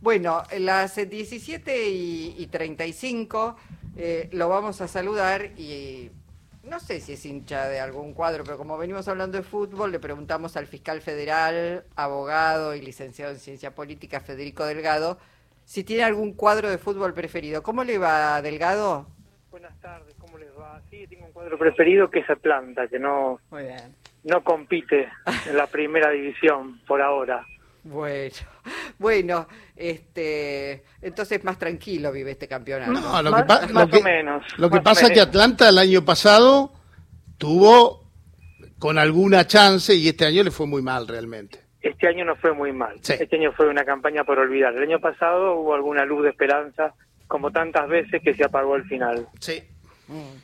Bueno, 0.00 0.42
las 0.58 0.96
17 0.96 1.88
y, 1.90 2.34
y 2.38 2.46
35 2.46 3.56
eh, 3.96 4.28
lo 4.32 4.48
vamos 4.48 4.80
a 4.80 4.88
saludar 4.88 5.50
y 5.58 6.10
no 6.62 6.80
sé 6.80 7.00
si 7.00 7.12
es 7.12 7.26
hincha 7.26 7.68
de 7.68 7.80
algún 7.80 8.14
cuadro, 8.14 8.44
pero 8.44 8.56
como 8.56 8.78
venimos 8.78 9.08
hablando 9.08 9.36
de 9.36 9.44
fútbol, 9.44 9.92
le 9.92 9.98
preguntamos 10.00 10.56
al 10.56 10.66
fiscal 10.66 11.02
federal, 11.02 11.84
abogado 11.96 12.74
y 12.74 12.80
licenciado 12.80 13.32
en 13.32 13.38
ciencia 13.38 13.74
política, 13.74 14.20
Federico 14.20 14.64
Delgado, 14.64 15.18
si 15.64 15.84
tiene 15.84 16.04
algún 16.04 16.32
cuadro 16.32 16.70
de 16.70 16.78
fútbol 16.78 17.12
preferido. 17.12 17.62
¿Cómo 17.62 17.84
le 17.84 17.98
va, 17.98 18.40
Delgado? 18.40 19.06
Buenas 19.50 19.78
tardes, 19.80 20.14
¿cómo 20.18 20.38
les 20.38 20.50
va? 20.58 20.80
Sí, 20.88 21.06
tengo 21.08 21.26
un 21.26 21.32
cuadro 21.32 21.58
preferido 21.58 22.10
que 22.10 22.20
es 22.20 22.30
Atlanta, 22.30 22.88
que 22.88 22.98
no, 22.98 23.38
Muy 23.50 23.64
bien. 23.64 23.94
no 24.24 24.42
compite 24.44 25.08
en 25.46 25.56
la 25.56 25.66
primera 25.66 26.10
división 26.10 26.80
por 26.86 27.02
ahora. 27.02 27.44
Bueno, 27.82 28.34
bueno, 28.98 29.48
este, 29.76 30.84
entonces 31.00 31.42
más 31.44 31.58
tranquilo 31.58 32.12
vive 32.12 32.32
este 32.32 32.46
campeonato. 32.48 32.92
No, 32.92 33.22
lo 33.22 33.34
que, 33.34 33.44
Más- 33.44 33.70
lo 33.70 33.88
que- 33.88 33.96
o 33.98 34.02
menos, 34.02 34.44
Lo 34.58 34.70
que 34.70 34.80
pasa 34.80 35.06
es 35.06 35.12
que. 35.12 35.20
Atlanta 35.20 35.68
el 35.68 35.78
año 35.78 36.04
pasado 36.04 36.72
tuvo 37.38 38.04
con 38.78 38.98
alguna 38.98 39.46
chance 39.46 39.94
y 39.94 40.08
este 40.08 40.26
año 40.26 40.42
le 40.42 40.50
fue 40.50 40.66
muy 40.66 40.82
mal 40.82 41.06
realmente. 41.08 41.60
Este 41.80 42.08
año 42.08 42.24
no 42.26 42.36
fue 42.36 42.52
muy 42.52 42.72
mal. 42.72 42.96
Sí. 43.00 43.14
Este 43.18 43.36
año 43.36 43.52
fue 43.52 43.68
una 43.68 43.84
campaña 43.84 44.24
por 44.24 44.38
olvidar. 44.38 44.74
El 44.74 44.82
año 44.82 45.00
pasado 45.00 45.54
hubo 45.56 45.74
alguna 45.74 46.04
luz 46.04 46.24
de 46.24 46.30
esperanza, 46.30 46.94
como 47.26 47.50
tantas 47.50 47.88
veces 47.88 48.20
que 48.22 48.34
se 48.34 48.44
apagó 48.44 48.74
al 48.74 48.84
final. 48.84 49.26
Sí. 49.38 49.62
Mm. 50.08 50.36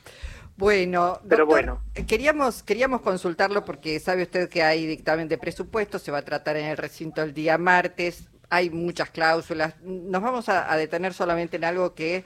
Bueno, 0.57 1.21
Pero 1.27 1.45
doctor, 1.45 1.45
bueno. 1.45 1.83
queríamos 2.07 2.63
queríamos 2.63 3.01
consultarlo 3.01 3.63
porque 3.63 3.99
sabe 3.99 4.23
usted 4.23 4.49
que 4.49 4.63
hay 4.63 4.87
dictamen 4.87 5.27
de 5.27 5.37
presupuesto, 5.37 5.99
se 5.99 6.11
va 6.11 6.19
a 6.19 6.25
tratar 6.25 6.57
en 6.57 6.65
el 6.65 6.77
recinto 6.77 7.21
el 7.21 7.33
día 7.35 7.57
martes, 7.59 8.29
hay 8.49 8.71
muchas 8.71 9.11
cláusulas. 9.11 9.75
Nos 9.83 10.21
vamos 10.23 10.49
a, 10.49 10.71
a 10.71 10.75
detener 10.77 11.13
solamente 11.13 11.57
en 11.57 11.63
algo 11.65 11.93
que 11.93 12.25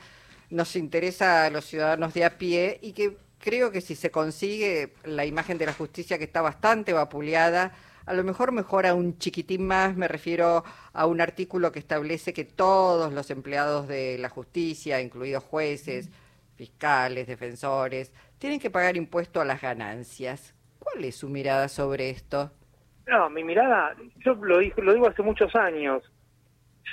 nos 0.49 0.75
interesa 0.77 1.45
a 1.45 1.49
los 1.49 1.65
ciudadanos 1.65 2.13
de 2.13 2.23
a 2.25 2.37
pie 2.37 2.79
y 2.81 2.93
que 2.93 3.17
creo 3.39 3.71
que 3.71 3.81
si 3.81 3.95
se 3.95 4.11
consigue 4.11 4.93
la 5.03 5.25
imagen 5.25 5.57
de 5.57 5.65
la 5.65 5.73
justicia 5.73 6.17
que 6.17 6.23
está 6.25 6.41
bastante 6.41 6.93
vapuleada, 6.93 7.73
a 8.05 8.13
lo 8.13 8.23
mejor 8.23 8.51
mejora 8.53 8.93
un 8.95 9.17
chiquitín 9.17 9.65
más, 9.67 9.95
me 9.97 10.07
refiero 10.07 10.63
a 10.93 11.05
un 11.05 11.19
artículo 11.21 11.71
que 11.73 11.79
establece 11.79 12.33
que 12.33 12.45
todos 12.45 13.11
los 13.13 13.29
empleados 13.29 13.87
de 13.89 14.17
la 14.19 14.29
justicia, 14.29 15.01
incluidos 15.01 15.43
jueces, 15.43 16.09
fiscales, 16.55 17.27
defensores, 17.27 18.11
tienen 18.41 18.59
que 18.59 18.71
pagar 18.71 18.97
impuesto 18.97 19.39
a 19.39 19.45
las 19.45 19.61
ganancias. 19.61 20.55
¿Cuál 20.79 21.05
es 21.05 21.15
su 21.15 21.29
mirada 21.29 21.67
sobre 21.67 22.09
esto? 22.09 22.51
No, 23.05 23.29
mi 23.29 23.43
mirada, 23.43 23.95
yo 24.25 24.33
lo, 24.33 24.57
digo- 24.57 24.81
lo 24.81 24.93
digo 24.95 25.07
hace 25.07 25.21
muchos 25.21 25.55
años. 25.55 26.01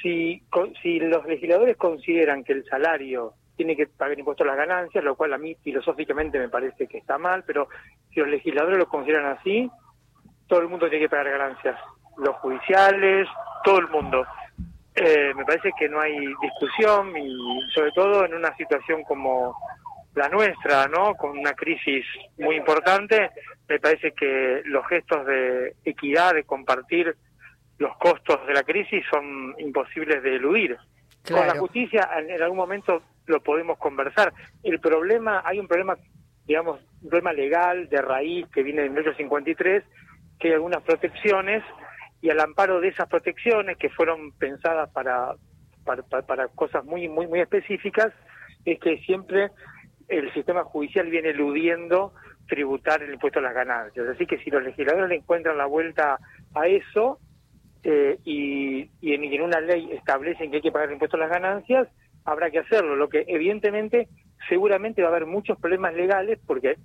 Si, 0.03 0.43
si 0.83 1.01
los 1.01 1.25
legisladores 1.25 1.79
consideran 1.79 2.45
que 2.45 2.53
el 2.53 2.67
salario 2.67 3.33
tiene 3.57 3.75
que 3.77 3.87
pagar 3.87 4.19
impuestos 4.19 4.47
a 4.47 4.51
las 4.51 4.59
ganancias, 4.59 5.03
lo 5.03 5.17
cual 5.17 5.33
a 5.33 5.39
mí 5.39 5.57
filosóficamente 5.65 6.39
me 6.39 6.51
parece 6.51 6.87
que 6.87 6.99
está 6.99 7.17
mal, 7.17 7.43
pero 7.47 7.69
si 8.13 8.21
los 8.21 8.29
legisladores 8.29 8.77
lo 8.79 8.87
consideran 8.87 9.39
así, 9.39 9.71
todo 10.49 10.61
el 10.61 10.69
mundo 10.69 10.91
tiene 10.91 11.07
que 11.07 11.09
pagar 11.09 11.31
ganancias. 11.31 11.81
Los 12.19 12.37
judiciales, 12.37 13.27
todo 13.65 13.79
el 13.79 13.89
mundo. 13.89 14.27
Eh, 14.95 15.33
me 15.35 15.47
parece 15.47 15.71
que 15.79 15.89
no 15.89 15.99
hay 15.99 16.15
discusión 16.43 17.17
y 17.17 17.61
sobre 17.75 17.93
todo 17.93 18.27
en 18.27 18.35
una 18.35 18.55
situación 18.57 19.03
como 19.05 19.57
la 20.19 20.29
nuestra, 20.29 20.87
¿no? 20.89 21.15
Con 21.15 21.39
una 21.39 21.55
crisis 21.55 22.05
muy 22.39 22.57
importante, 22.57 23.31
me 23.69 23.79
parece 23.79 24.13
que 24.13 24.63
los 24.65 24.87
gestos 24.89 25.25
de 25.27 25.75
equidad, 25.85 26.35
de 26.35 26.45
compartir 26.45 27.15
los 27.79 27.97
costos 27.99 28.45
de 28.47 28.55
la 28.55 28.65
crisis 28.65 29.05
son 29.11 29.55
imposibles 29.59 30.23
de 30.23 30.37
eludir. 30.37 30.77
Con 31.29 31.47
la 31.47 31.57
justicia 31.59 32.09
en, 32.19 32.43
algún 32.43 32.57
momento 32.57 33.03
lo 33.27 33.41
podemos 33.41 33.79
conversar. 33.79 34.33
El 34.63 34.81
problema, 34.81 35.43
hay 35.45 35.61
un 35.61 35.69
problema, 35.69 35.97
digamos, 36.47 36.81
un 37.03 37.09
problema 37.09 37.33
legal 37.33 37.89
de 37.89 38.01
raíz 38.03 38.47
que 38.49 38.63
viene 38.63 38.83
de 38.83 38.89
1853, 38.91 39.85
que 40.41 40.49
hay 40.49 40.55
algunas 40.55 40.83
protecciones 40.83 41.63
y 42.21 42.31
al 42.31 42.41
amparo 42.41 42.81
de 42.81 42.89
esas 42.89 43.09
protecciones 43.09 43.77
que 43.77 43.91
fueron 43.91 44.33
pensadas 44.33 44.91
para, 44.91 45.35
para, 45.85 46.03
para- 46.03 46.27
para 46.27 46.49
cosas 46.49 46.85
muy, 46.85 47.09
muy, 47.09 47.27
muy 47.29 47.41
específicas, 47.41 48.13
es 48.65 48.81
que 48.81 48.99
siempre 48.99 49.51
el 50.09 50.33
sistema 50.33 50.65
judicial 50.65 51.09
viene 51.11 51.31
eludiendo 51.31 52.13
tributar 52.49 53.03
el 53.03 53.13
impuesto 53.13 53.39
a 53.39 53.43
las 53.43 53.55
ganancias. 53.55 54.09
Así 54.09 54.27
que 54.27 54.39
si 54.39 54.51
los 54.51 54.63
legisladores 54.63 55.09
le 55.09 55.17
encuentran 55.17 55.59
la 55.59 55.67
vuelta 55.67 56.19
a 56.55 56.67
eso 56.67 57.21
eh, 57.83 58.19
y, 58.25 58.91
en 59.03 59.43
una 59.43 59.61
ley 59.61 59.91
establecen 59.93 60.51
que 60.51 60.57
hay 60.57 60.63
que 60.63 60.73
pagar 60.73 60.89
el 60.89 60.95
impuesto 60.95 61.17
a 61.17 61.21
las 61.21 61.31
ganancias, 61.31 61.89
habrá 62.25 62.51
que 62.51 62.59
hacerlo. 62.59 62.97
Lo 62.97 63.09
que 63.09 63.25
evidentemente 63.29 64.09
seguramente 64.49 65.03
va 65.03 65.09
a 65.09 65.11
haber 65.11 65.27
muchos 65.27 65.59
problemas 65.59 65.95
legales 65.95 66.39
porque 66.47 66.77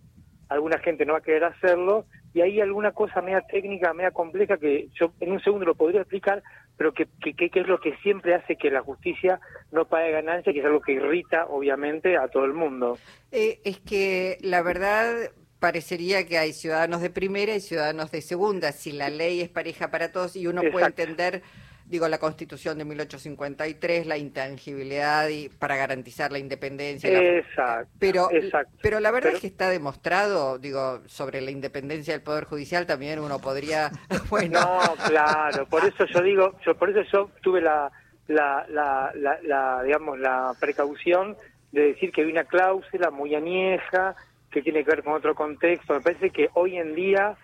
alguna 0.50 0.78
gente 0.80 1.06
no 1.06 1.14
va 1.14 1.20
a 1.20 1.24
querer 1.24 1.46
hacerlo 1.46 2.06
y 2.34 2.42
hay 2.42 2.60
alguna 2.60 2.92
cosa 2.92 3.22
media 3.22 3.42
técnica, 3.42 3.94
media 3.94 4.12
compleja 4.12 4.58
que 4.58 4.90
yo 5.00 5.14
en 5.20 5.32
un 5.32 5.40
segundo 5.40 5.66
lo 5.66 5.76
podría 5.76 6.02
explicar, 6.02 6.44
pero 6.78 6.94
que, 6.94 7.08
que, 7.22 7.34
que- 7.36 7.60
es 7.60 7.68
lo 7.68 7.80
que 7.80 7.96
siempre 7.98 8.36
hace 8.36 8.56
que 8.56 8.70
la 8.72 8.82
justicia 8.82 9.40
no 9.72 9.86
pague 9.86 10.12
ganancias, 10.12 10.54
que 10.54 10.60
es 10.60 10.66
algo 10.66 10.82
que 10.82 10.94
irrita 10.94 11.46
obviamente 11.48 12.18
a 12.18 12.28
todo 12.28 12.46
el 12.46 12.54
mundo. 12.54 12.98
Eh, 13.32 13.60
es 13.64 13.80
que 13.80 14.38
la 14.42 14.62
verdad 14.62 15.32
parecería 15.60 16.28
que 16.28 16.38
hay 16.38 16.52
ciudadanos 16.52 17.02
de 17.02 17.10
primera 17.10 17.56
y 17.56 17.62
ciudadanos 17.62 18.12
de 18.12 18.22
segunda. 18.22 18.72
Si 18.74 18.92
la 18.92 19.10
ley 19.10 19.40
es 19.42 19.50
pareja 19.50 19.90
para 19.92 20.12
todos 20.12 20.36
y 20.36 20.46
uno 20.48 20.62
puede 20.72 20.88
entender, 20.88 21.42
digo, 21.86 22.08
la 22.08 22.18
Constitución 22.18 22.78
de 22.78 22.86
1853, 22.86 24.08
la 24.08 24.18
intangibilidad 24.18 25.28
y 25.30 25.50
para 25.50 25.76
garantizar 25.76 26.32
la 26.32 26.40
independencia. 26.40 27.10
la- 27.12 27.38
Exacto. 27.38 27.92
pero, 28.00 28.32
exacto. 28.32 28.72
pero 28.82 29.00
la 29.00 29.12
verdad 29.12 29.28
Pero- 29.30 29.36
es 29.38 29.42
que 29.42 29.48
está 29.48 29.70
demostrado, 29.70 30.58
digo, 30.60 31.02
sobre 31.08 31.42
la 31.42 31.52
independencia 31.52 32.14
del 32.14 32.24
Poder 32.24 32.46
Judicial 32.46 32.86
también 32.86 33.20
uno 33.20 33.40
podría, 33.40 33.92
bueno, 34.30 34.60
No, 34.60 34.96
claro, 35.08 35.66
por 35.68 35.86
eso 35.86 36.06
yo 36.06 36.22
digo, 36.22 36.56
yo 36.66 36.76
por 36.76 36.90
eso 36.90 37.02
yo 37.12 37.30
tuve 37.42 37.62
la, 37.62 37.92
la, 38.28 38.66
la, 38.70 39.12
la, 39.16 39.40
la, 39.44 39.84
digamos, 39.84 40.18
la 40.20 40.54
precaución 40.60 41.36
de 41.72 41.88
decir 41.88 42.12
que 42.12 42.22
hay 42.22 42.32
una 42.32 42.44
cláusula 42.46 43.10
muy 43.12 43.36
añeja, 43.36 44.16
que 44.52 44.62
tiene 44.62 44.84
que 44.84 44.92
ver 44.92 45.04
con 45.04 45.14
otro 45.14 45.34
contexto. 45.34 45.94
Me 45.96 46.02
parece 46.02 46.30
que 46.30 46.48
hoy 46.54 46.78
en 46.78 46.94
día, 46.94 47.36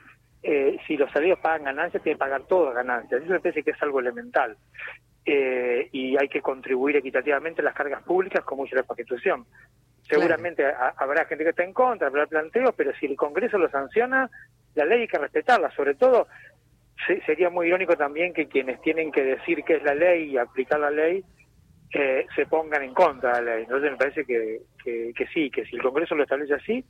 eh, 0.42 0.78
si 0.88 0.96
los 0.98 1.12
salarios 1.12 1.40
pagan 1.40 1.66
ganancias, 1.66 2.02
tienen 2.04 2.18
que 2.18 2.20
pagar 2.26 2.44
todas 2.44 2.74
ganancias. 2.76 3.22
Eso 3.22 3.32
me 3.32 3.40
parece 3.40 3.64
que 3.64 3.72
es 3.72 3.82
algo 3.84 4.00
elemental. 4.00 4.58
Eh, 5.26 5.90
y 5.92 6.18
hay 6.18 6.28
que 6.30 6.42
contribuir 6.42 6.96
equitativamente 6.96 7.62
a 7.62 7.66
las 7.66 7.76
cargas 7.76 8.02
públicas, 8.04 8.44
como 8.46 8.64
dice 8.64 8.78
la 8.78 8.84
Constitución. 8.84 9.46
Seguramente 10.02 10.66
ha- 10.66 10.94
habrá 10.98 11.26
gente 11.26 11.44
que 11.44 11.52
está 11.52 11.64
en 11.64 11.74
contra, 11.74 12.08
habrá 12.08 12.26
planteos, 12.26 12.74
pero 12.76 12.94
si 12.96 13.06
el 13.06 13.16
Congreso 13.16 13.58
lo 13.58 13.70
sanciona, 13.70 14.30
la 14.76 14.86
ley 14.86 15.02
hay 15.02 15.08
que 15.08 15.18
respetarla. 15.20 15.70
Sobre 15.72 15.96
todo, 15.96 16.28
se- 17.06 17.22
sería 17.26 17.50
muy 17.50 17.68
irónico 17.68 17.96
también 17.96 18.34
que 18.34 18.48
quienes 18.48 18.82
tienen 18.82 19.12
que 19.12 19.24
decir 19.24 19.64
qué 19.64 19.76
es 19.76 19.84
la 19.84 19.94
ley 19.94 20.32
y 20.32 20.38
aplicar 20.38 20.80
la 20.80 20.90
ley 20.90 21.24
eh, 21.92 22.26
se 22.36 22.46
pongan 22.46 22.84
en 22.84 22.94
contra 22.94 23.38
de 23.40 23.42
la 23.44 23.56
ley. 23.56 23.64
Entonces 23.64 23.92
me 23.92 23.98
parece 23.98 24.26
que, 24.26 24.62
que, 24.84 25.12
que 25.16 25.28
sí, 25.28 25.50
que 25.52 25.66
si 25.66 25.76
el 25.76 25.82
Congreso 25.82 26.16
lo 26.16 26.24
establece 26.24 26.54
así, 26.54 26.86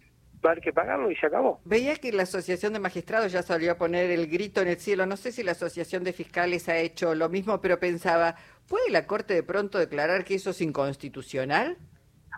va 0.45 0.49
a 0.49 0.51
haber 0.53 0.63
que 0.63 0.73
pagarlo 0.73 1.11
y 1.11 1.15
se 1.15 1.27
acabó. 1.27 1.59
Veía 1.65 1.95
que 1.95 2.11
la 2.11 2.23
Asociación 2.23 2.73
de 2.73 2.79
Magistrados 2.79 3.31
ya 3.31 3.41
salió 3.41 3.71
a 3.71 3.75
poner 3.75 4.09
el 4.11 4.27
grito 4.27 4.61
en 4.61 4.69
el 4.69 4.77
cielo. 4.77 5.05
No 5.05 5.17
sé 5.17 5.31
si 5.31 5.43
la 5.43 5.51
Asociación 5.51 6.03
de 6.03 6.13
Fiscales 6.13 6.69
ha 6.69 6.77
hecho 6.77 7.15
lo 7.15 7.29
mismo, 7.29 7.59
pero 7.61 7.79
pensaba, 7.79 8.35
¿puede 8.67 8.89
la 8.89 9.05
Corte 9.05 9.33
de 9.33 9.43
pronto 9.43 9.77
declarar 9.77 10.23
que 10.23 10.35
eso 10.35 10.51
es 10.51 10.61
inconstitucional? 10.61 11.77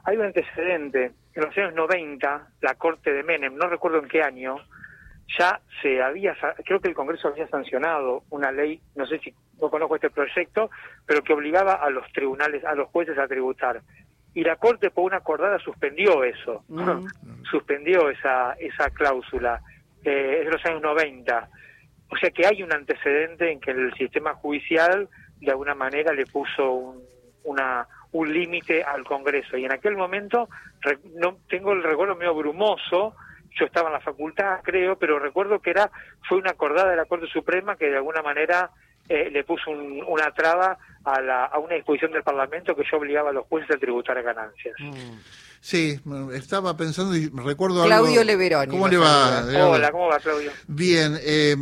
Hay 0.04 0.18
un 0.18 0.26
antecedente. 0.26 1.12
En 1.34 1.44
los 1.44 1.58
años 1.58 1.74
90, 1.74 2.48
la 2.62 2.76
Corte 2.76 3.14
de 3.14 3.24
Menem, 3.24 3.56
no 3.56 3.68
recuerdo 3.68 4.00
en 4.00 4.10
qué 4.10 4.22
año, 4.22 4.58
ya 5.40 5.62
se 5.82 6.02
había, 6.02 6.36
creo 6.66 6.80
que 6.80 6.90
el 6.90 6.96
Congreso 6.96 7.30
había 7.30 7.48
sancionado 7.48 8.24
una 8.30 8.52
ley, 8.52 8.82
no 8.96 9.06
sé 9.06 9.20
si 9.20 9.34
no 9.62 9.70
conozco 9.70 9.96
este 9.96 10.10
proyecto, 10.10 10.70
pero 11.06 11.24
que 11.24 11.34
obligaba 11.34 11.76
a 11.76 11.90
los 11.90 12.12
tribunales, 12.12 12.66
a 12.66 12.76
los 12.76 12.90
jueces 12.90 13.18
a 13.18 13.28
tributar. 13.28 13.82
Y 14.34 14.44
la 14.44 14.56
Corte 14.56 14.92
por 14.92 15.04
una 15.06 15.18
acordada 15.18 15.60
suspendió 15.60 16.24
eso, 16.24 16.64
Mm. 16.70 17.06
suspendió 17.52 18.10
esa, 18.10 18.54
esa 18.54 18.90
cláusula. 18.90 19.62
Eh, 20.04 20.38
es 20.40 20.46
de 20.46 20.52
los 20.52 20.66
años 20.66 20.82
90. 20.82 21.50
O 22.10 22.18
sea 22.18 22.30
que 22.32 22.46
hay 22.48 22.64
un 22.64 22.74
antecedente 22.74 23.52
en 23.52 23.60
que 23.60 23.72
el 23.72 23.94
sistema 23.94 24.34
judicial 24.34 25.08
de 25.40 25.52
alguna 25.52 25.76
manera 25.76 26.14
le 26.14 26.26
puso 26.26 26.72
un, 26.72 27.04
una, 27.44 27.88
un 28.12 28.34
límite 28.34 28.84
al 28.84 29.04
Congreso. 29.04 29.58
Y 29.58 29.66
en 29.66 29.72
aquel 29.72 29.96
momento, 29.96 30.50
re- 30.82 31.00
no 31.16 31.38
tengo 31.50 31.74
el 31.74 31.84
recuerdo 31.84 32.16
medio 32.16 32.34
brumoso, 32.36 33.16
yo 33.60 33.66
estaba 33.66 33.88
en 33.90 33.94
la 33.94 34.00
facultad, 34.02 34.60
creo, 34.64 34.98
pero 34.98 35.20
recuerdo 35.20 35.60
que 35.60 35.72
era 35.72 35.90
fue 36.28 36.38
una 36.38 36.52
acordada 36.52 36.90
de 36.90 36.96
la 36.96 37.06
Corte 37.06 37.28
Suprema 37.28 37.76
que 37.76 37.90
de 37.90 37.98
alguna 37.98 38.22
manera 38.22 38.70
eh, 39.14 39.30
le 39.32 39.44
puso 39.44 39.72
un- 39.72 40.04
una 40.08 40.32
traba 40.34 40.78
a, 41.04 41.22
la, 41.22 41.46
a 41.46 41.60
una 41.60 41.76
disposición 41.76 42.12
del 42.12 42.24
Parlamento 42.24 42.76
que 42.76 42.84
yo 42.90 42.98
obligaba 42.98 43.30
a 43.32 43.34
los 43.34 43.46
jueces 43.48 43.76
a 43.76 43.80
tributar 43.80 44.22
ganancias. 44.24 44.76
Sí, 45.60 46.00
estaba 46.34 46.76
pensando 46.76 47.16
y 47.16 47.30
recuerdo 47.30 47.84
Claudio 47.86 48.22
algo. 48.22 48.24
Leveroni 48.24 48.72
¿Cómo 48.72 48.88
le 48.88 48.98
va? 48.98 49.42
Leonardo? 49.42 49.70
Hola, 49.72 49.92
¿cómo 49.92 50.08
va, 50.08 50.20
Claudio? 50.20 50.52
Bien, 50.68 51.16
eh, 51.22 51.56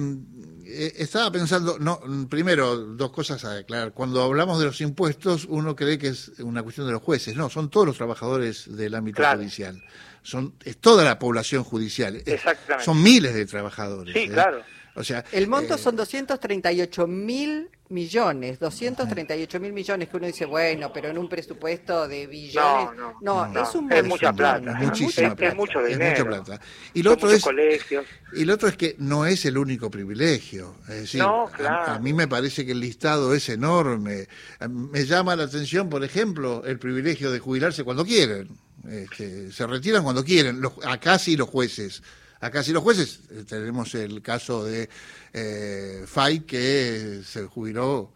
eh, 0.65 0.93
estaba 0.97 1.31
pensando, 1.31 1.77
no, 1.79 1.99
primero, 2.29 2.77
dos 2.77 3.11
cosas 3.11 3.43
a 3.43 3.57
aclarar. 3.57 3.91
Cuando 3.91 4.21
hablamos 4.23 4.59
de 4.59 4.65
los 4.65 4.79
impuestos, 4.81 5.45
uno 5.49 5.75
cree 5.75 5.97
que 5.97 6.07
es 6.09 6.29
una 6.39 6.63
cuestión 6.63 6.87
de 6.87 6.93
los 6.93 7.01
jueces. 7.01 7.35
No, 7.35 7.49
son 7.49 7.69
todos 7.69 7.87
los 7.87 7.97
trabajadores 7.97 8.73
del 8.77 8.95
ámbito 8.95 9.21
judicial. 9.35 9.83
Son, 10.21 10.53
es 10.63 10.77
toda 10.77 11.03
la 11.03 11.17
población 11.19 11.63
judicial. 11.63 12.21
Exactamente. 12.25 12.85
Son 12.85 13.01
miles 13.01 13.33
de 13.33 13.45
trabajadores. 13.47 14.13
Sí, 14.13 14.29
claro. 14.29 14.61
O 14.99 15.03
sea, 15.03 15.23
el 15.31 15.47
monto 15.47 15.77
son 15.77 15.95
238 15.95 17.07
mil 17.07 17.69
millones, 17.87 18.59
238 18.59 19.59
mil 19.61 19.71
millones 19.71 20.09
que 20.09 20.17
uno 20.17 20.27
dice, 20.27 20.43
bueno, 20.43 20.91
pero 20.93 21.07
en 21.07 21.17
un 21.17 21.29
presupuesto 21.29 22.05
de 22.05 22.27
billones. 22.27 22.89
No, 23.21 23.47
no, 23.47 23.63
es 23.63 23.75
un 23.75 23.89
Es 23.93 24.03
mucha 24.03 24.33
plata. 24.33 24.73
Muchísima 24.73 25.37
es, 25.39 25.55
mucho 25.55 25.81
dinero. 25.81 26.25
mucha 26.25 26.43
plata. 26.43 26.61
Y 26.93 27.01
lo 27.01 27.13
otro 27.13 27.31
es. 27.31 27.41
Colegios. 27.41 28.05
Y 28.33 28.43
lo 28.43 28.55
otro 28.55 28.67
es 28.67 28.75
que 28.75 28.97
no 28.99 29.25
es 29.25 29.45
el 29.45 29.57
único 29.57 29.89
privilegio. 29.89 30.75
Es 30.89 30.95
decir, 30.95 31.21
a, 31.21 31.97
mí 32.01 32.11
me 32.11 32.27
parece 32.27 32.65
que 32.65 32.73
el 32.73 32.81
listado 32.81 33.33
es 33.33 33.47
enorme. 33.47 34.27
Me 34.67 35.05
llama 35.05 35.37
la 35.37 35.45
atención, 35.45 35.89
por 35.89 36.03
ejemplo, 36.03 36.65
el 36.65 36.77
privilegio 36.77 37.31
de 37.31 37.39
jubilarse 37.39 37.85
cuando 37.85 38.03
quieren. 38.03 38.49
Este, 38.85 39.49
se 39.53 39.65
retiran 39.65 40.03
cuando 40.03 40.25
quieren, 40.25 40.59
los, 40.59 40.73
acá 40.85 41.17
sí 41.19 41.37
los 41.37 41.47
jueces. 41.47 42.03
Acá 42.41 42.63
sí 42.63 42.71
los 42.71 42.83
jueces, 42.83 43.30
eh, 43.31 43.44
tenemos 43.47 43.94
el 43.95 44.21
caso 44.21 44.63
de 44.63 44.89
eh, 45.33 46.03
Fay 46.06 46.41
que 46.41 47.21
se 47.24 47.45
jubiló. 47.45 48.12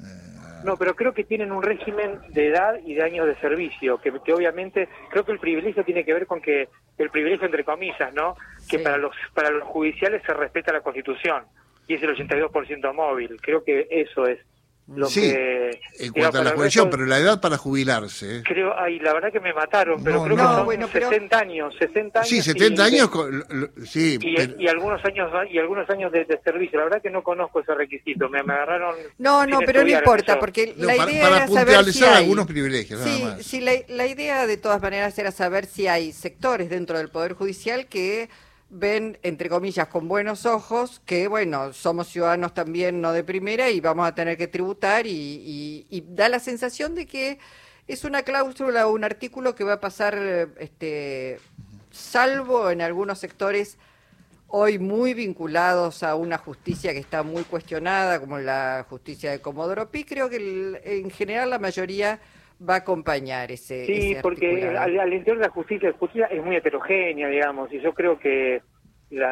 Eh, 0.00 0.04
no, 0.64 0.76
pero 0.76 0.94
creo 0.94 1.14
que 1.14 1.24
tienen 1.24 1.50
un 1.50 1.62
régimen 1.62 2.20
de 2.30 2.48
edad 2.48 2.74
y 2.84 2.94
de 2.94 3.02
años 3.02 3.26
de 3.26 3.36
servicio, 3.36 3.98
que, 3.98 4.10
obviamente 4.32 4.88
creo 5.10 5.24
que 5.24 5.32
el 5.32 5.38
privilegio 5.38 5.84
tiene 5.84 6.04
que 6.04 6.12
ver 6.12 6.26
con 6.26 6.42
que 6.42 6.68
el 6.98 7.10
privilegio 7.10 7.46
entre 7.46 7.64
comillas, 7.64 8.12
¿no? 8.14 8.36
Que 8.68 8.78
para 8.78 8.98
los 8.98 9.14
para 9.32 9.50
los 9.50 9.64
judiciales 9.64 10.22
se 10.26 10.34
respeta 10.34 10.72
la 10.72 10.80
Constitución 10.80 11.44
y 11.86 11.94
es 11.94 12.02
el 12.02 12.16
82% 12.16 12.94
móvil. 12.94 13.40
Creo 13.40 13.64
que 13.64 13.86
eso 13.90 14.26
es 14.26 14.38
sí, 15.08 15.32
en 15.98 16.12
cuanto 16.12 16.38
a 16.38 16.44
la 16.44 16.50
jubilación, 16.50 16.90
pero 16.90 17.06
la 17.06 17.18
edad 17.18 17.40
para 17.40 17.56
jubilarse. 17.56 18.38
¿eh? 18.38 18.42
Creo, 18.44 18.78
ay, 18.78 18.98
la 18.98 19.14
verdad 19.14 19.32
que 19.32 19.40
me 19.40 19.52
mataron, 19.54 20.02
pero 20.02 20.22
creo 20.24 20.36
que 20.36 20.42
son 20.42 20.64
bueno, 20.64 20.88
60 20.88 21.38
años, 21.38 21.74
60 21.78 22.20
años. 22.20 22.28
Sí, 22.28 22.42
70 22.42 22.84
años, 22.84 23.10
sí. 23.86 24.18
Y, 24.20 24.68
algunos 24.68 25.04
años 25.04 25.30
y 25.50 25.58
algunos 25.58 25.88
años 25.88 26.12
de, 26.12 26.26
servicio. 26.44 26.78
La 26.78 26.84
verdad 26.84 27.02
que 27.02 27.10
no 27.10 27.22
conozco 27.22 27.60
ese 27.60 27.74
requisito, 27.74 28.28
me, 28.28 28.40
agarraron. 28.40 28.94
No, 29.18 29.46
no, 29.46 29.60
pero 29.60 29.82
no 29.82 29.88
importa, 29.88 30.38
porque 30.38 30.74
la 30.76 30.96
idea 30.96 31.22
para, 31.22 31.36
era 31.36 31.48
saber 31.48 31.84
si 31.92 32.04
hay, 32.04 32.24
algunos 32.24 32.46
privilegios. 32.46 33.00
Sí, 33.00 33.24
sí 33.40 33.60
la, 33.60 33.72
la 33.88 34.06
idea 34.06 34.46
de 34.46 34.56
todas 34.56 34.82
maneras 34.82 35.18
era 35.18 35.30
saber 35.30 35.66
si 35.66 35.86
hay 35.86 36.12
sectores 36.12 36.68
dentro 36.68 36.98
del 36.98 37.08
Poder 37.08 37.32
Judicial 37.32 37.86
que 37.86 38.28
ven, 38.74 39.18
entre 39.22 39.48
comillas, 39.48 39.86
con 39.86 40.08
buenos 40.08 40.46
ojos 40.46 41.00
que, 41.06 41.28
bueno, 41.28 41.72
somos 41.72 42.08
ciudadanos 42.08 42.54
también 42.54 43.00
no 43.00 43.12
de 43.12 43.22
primera 43.22 43.70
y 43.70 43.80
vamos 43.80 44.06
a 44.06 44.14
tener 44.14 44.36
que 44.36 44.48
tributar 44.48 45.06
y, 45.06 46.04
da 46.08 46.28
la 46.28 46.40
sensación 46.40 46.94
de 46.94 47.06
que 47.06 47.38
es 47.86 48.04
una 48.04 48.22
cláusula 48.22 48.88
o 48.88 48.92
un 48.92 49.04
artículo 49.04 49.54
que 49.54 49.62
va 49.62 49.74
a 49.74 49.80
pasar, 49.80 50.18
este, 50.58 51.38
salvo 51.92 52.70
en 52.70 52.82
algunos 52.82 53.20
sectores 53.20 53.78
hoy 54.48 54.80
muy 54.80 55.14
vinculados 55.14 56.02
a 56.02 56.16
una 56.16 56.38
justicia 56.38 56.92
que 56.92 56.98
está 56.98 57.22
muy 57.22 57.44
cuestionada, 57.44 58.18
como 58.18 58.38
la 58.38 58.84
justicia 58.88 59.30
de 59.30 59.40
Comodoro 59.40 59.90
Pi, 59.90 60.04
creo 60.04 60.28
que 60.28 60.80
en 60.84 61.10
general 61.10 61.50
la 61.50 61.58
mayoría 61.60 62.20
va 62.60 62.74
a 62.74 62.78
acompañar 62.78 63.50
ese. 63.50 63.86
Sí, 63.86 64.16
porque 64.22 64.76
al, 64.76 65.12
interior 65.12 65.38
de 65.38 65.46
la 65.46 65.52
justicia, 65.52 65.90
la 65.90 65.98
justicia 65.98 66.26
es 66.26 66.44
muy 66.44 66.56
heterogénea, 66.56 67.28
digamos, 67.28 67.72
y 67.72 67.80
yo 67.80 67.92
creo 67.94 68.18
que 68.18 68.62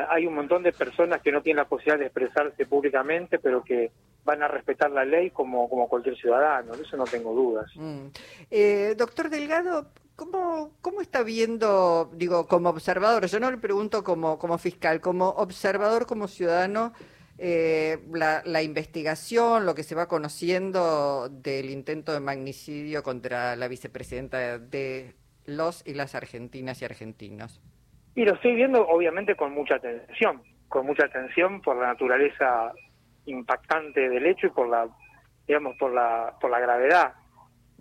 hay 0.08 0.26
un 0.26 0.34
montón 0.34 0.62
de 0.62 0.72
personas 0.72 1.20
que 1.22 1.32
no 1.32 1.42
tienen 1.42 1.62
la 1.62 1.69
posibilidad 1.69 1.98
de 1.98 2.06
expresarse 2.06 2.66
públicamente, 2.66 3.38
pero 3.38 3.64
que 3.64 3.90
van 4.24 4.42
a 4.42 4.48
respetar 4.48 4.90
la 4.90 5.04
ley 5.04 5.30
como, 5.30 5.69
como 5.69 5.88
cualquier 5.88 6.16
ciudadano, 6.16 6.72
de 6.76 6.82
eso 6.82 6.96
no 6.96 7.04
tengo 7.04 7.34
dudas. 7.34 7.70
Mm. 7.74 8.06
Eh, 8.50 8.94
doctor 8.96 9.28
Delgado, 9.30 9.88
¿cómo, 10.14 10.76
¿cómo 10.80 11.00
está 11.00 11.22
viendo, 11.22 12.10
digo, 12.14 12.46
como 12.46 12.68
observador, 12.68 13.26
yo 13.26 13.40
no 13.40 13.50
le 13.50 13.58
pregunto 13.58 14.04
como, 14.04 14.38
como 14.38 14.58
fiscal, 14.58 15.00
como 15.00 15.30
observador, 15.30 16.06
como 16.06 16.28
ciudadano, 16.28 16.92
eh, 17.44 17.98
la, 18.12 18.62
investigación, 18.62 19.66
lo 19.66 19.74
que 19.74 19.82
se 19.82 19.96
va 19.96 20.06
conociendo 20.06 21.28
del 21.28 21.70
intento 21.70 22.12
de 22.12 22.20
magnicidio 22.20 23.02
contra 23.02 23.56
la 23.56 23.66
vicepresidenta 23.66 24.60
de 24.60 25.16
los 25.44 25.84
y 25.84 25.94
las 25.94 26.14
argentinas 26.14 26.80
y 26.80 26.84
argentinos. 26.84 27.60
Y 28.14 28.24
lo 28.24 28.34
estoy 28.34 28.54
viendo 28.54 28.86
obviamente 28.86 29.34
con 29.34 29.52
mucha 29.54 29.74
atención, 29.74 30.40
con 30.68 30.86
mucha 30.86 31.06
atención 31.06 31.60
por 31.62 31.74
la 31.74 31.88
naturaleza 31.88 32.72
impactante 33.26 34.08
del 34.08 34.24
hecho 34.24 34.46
y 34.46 34.50
por 34.50 34.68
la, 34.68 34.86
digamos, 35.48 35.76
por 35.78 35.92
la, 35.92 36.36
por 36.40 36.48
la 36.48 36.60
gravedad. 36.60 37.14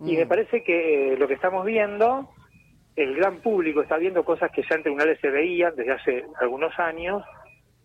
Y 0.04 0.16
me 0.16 0.24
mm. 0.24 0.28
parece 0.28 0.64
que 0.64 1.12
eh, 1.12 1.16
lo 1.16 1.28
que 1.28 1.34
estamos 1.34 1.64
viendo, 1.64 2.28
el 2.96 3.14
gran 3.14 3.38
público 3.38 3.80
está 3.80 3.96
viendo 3.96 4.24
cosas 4.24 4.50
que 4.50 4.62
ya 4.68 4.74
en 4.74 4.82
tribunales 4.82 5.20
se 5.20 5.30
veían 5.30 5.76
desde 5.76 5.92
hace 5.92 6.24
algunos 6.40 6.76
años, 6.80 7.22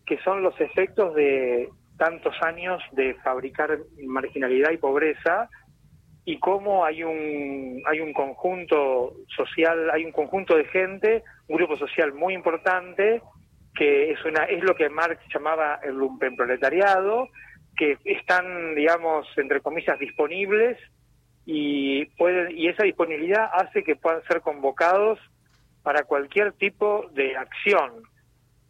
que 0.07 0.18
son 0.24 0.42
los 0.42 0.59
efectos 0.59 1.13
de 1.13 1.69
tantos 1.98 2.33
años 2.42 2.81
de 2.94 3.15
fabricar 3.15 3.77
marginalidad 4.06 4.71
y 4.71 4.77
pobreza 4.77 5.50
y 6.24 6.39
cómo 6.39 6.86
hay 6.86 7.04
un 7.04 7.81
hay 7.86 8.00
un 8.00 8.13
conjunto 8.13 9.13
social, 9.36 9.89
hay 9.92 10.06
un 10.06 10.12
conjunto 10.12 10.56
de 10.56 10.65
gente, 10.65 11.24
un 11.48 11.57
grupo 11.57 11.75
social 11.75 12.13
muy 12.13 12.33
importante 12.33 13.21
que 13.75 14.12
es 14.12 14.25
una 14.25 14.45
es 14.45 14.63
lo 14.63 14.75
que 14.75 14.89
Marx 14.89 15.21
llamaba 15.33 15.80
el 15.83 15.95
lumpenproletariado, 15.95 17.30
que 17.75 17.98
están 18.06 18.75
digamos 18.75 19.27
entre 19.38 19.60
comillas 19.60 20.00
disponibles 20.00 20.77
y 21.45 22.06
pueden 22.18 22.57
y 22.57 22.68
esa 22.68 22.83
disponibilidad 22.83 23.50
hace 23.53 23.83
que 23.83 23.95
puedan 23.98 24.24
ser 24.24 24.42
convocados 24.42 25.19
para 25.83 26.03
cualquier 26.03 26.53
tipo 26.53 27.10
de 27.13 27.36
acción 27.36 28.03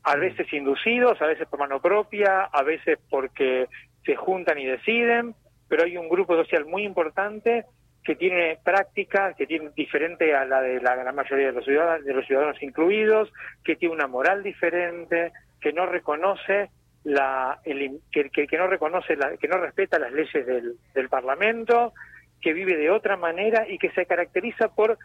a 0.07 0.15
veces 0.15 0.51
inducidos, 0.54 1.21
a 1.21 1.27
veces 1.27 1.50
por 1.50 1.59
mano 1.59 1.81
propia, 1.81 2.44
a 2.45 2.63
veces 2.63 2.98
porque 3.09 3.68
se 4.06 4.15
juntan 4.15 4.57
y 4.57 4.65
deciden, 4.65 5.36
pero 5.68 5.83
hay 5.83 5.98
un 5.98 6.07
grupo 6.07 6.33
social 6.38 6.65
muy 6.65 6.86
importante 6.86 7.65
que 8.06 8.15
tiene 8.15 8.57
práctica, 8.63 9.33
que 9.33 9.45
tiene 9.45 9.71
diferente 9.75 10.33
a 10.33 10.45
la 10.45 10.62
de 10.62 10.80
la 10.80 10.95
gran 10.95 11.13
mayoría 11.13 11.48
de 11.48 11.51
los 11.51 11.65
ciudadanos, 11.65 12.06
de 12.06 12.13
los 12.13 12.25
ciudadanos 12.25 12.63
incluidos, 12.63 13.33
que 13.65 13.75
tiene 13.75 13.95
una 13.95 14.07
moral 14.07 14.44
diferente, 14.44 15.33
que 15.59 15.74
no 15.74 15.86
reconoce 15.86 16.69
la, 17.04 17.59
el, 17.65 18.00
que, 18.09 18.48
no 18.57 18.68
reconoce 18.68 19.18
la, 19.18 19.36
que 19.36 19.50
no 19.50 19.57
respeta 19.57 20.00
las 20.00 20.13
leyes 20.13 20.45
del 20.94 21.09
Parlamento, 21.09 21.92
que 22.39 22.54
vive 22.54 22.77
de 22.77 22.92
otra 22.92 23.18
manera 23.18 23.68
y 23.68 23.77
que 23.77 23.92
se 23.92 24.06
caracteriza 24.06 24.69
por 24.69 24.97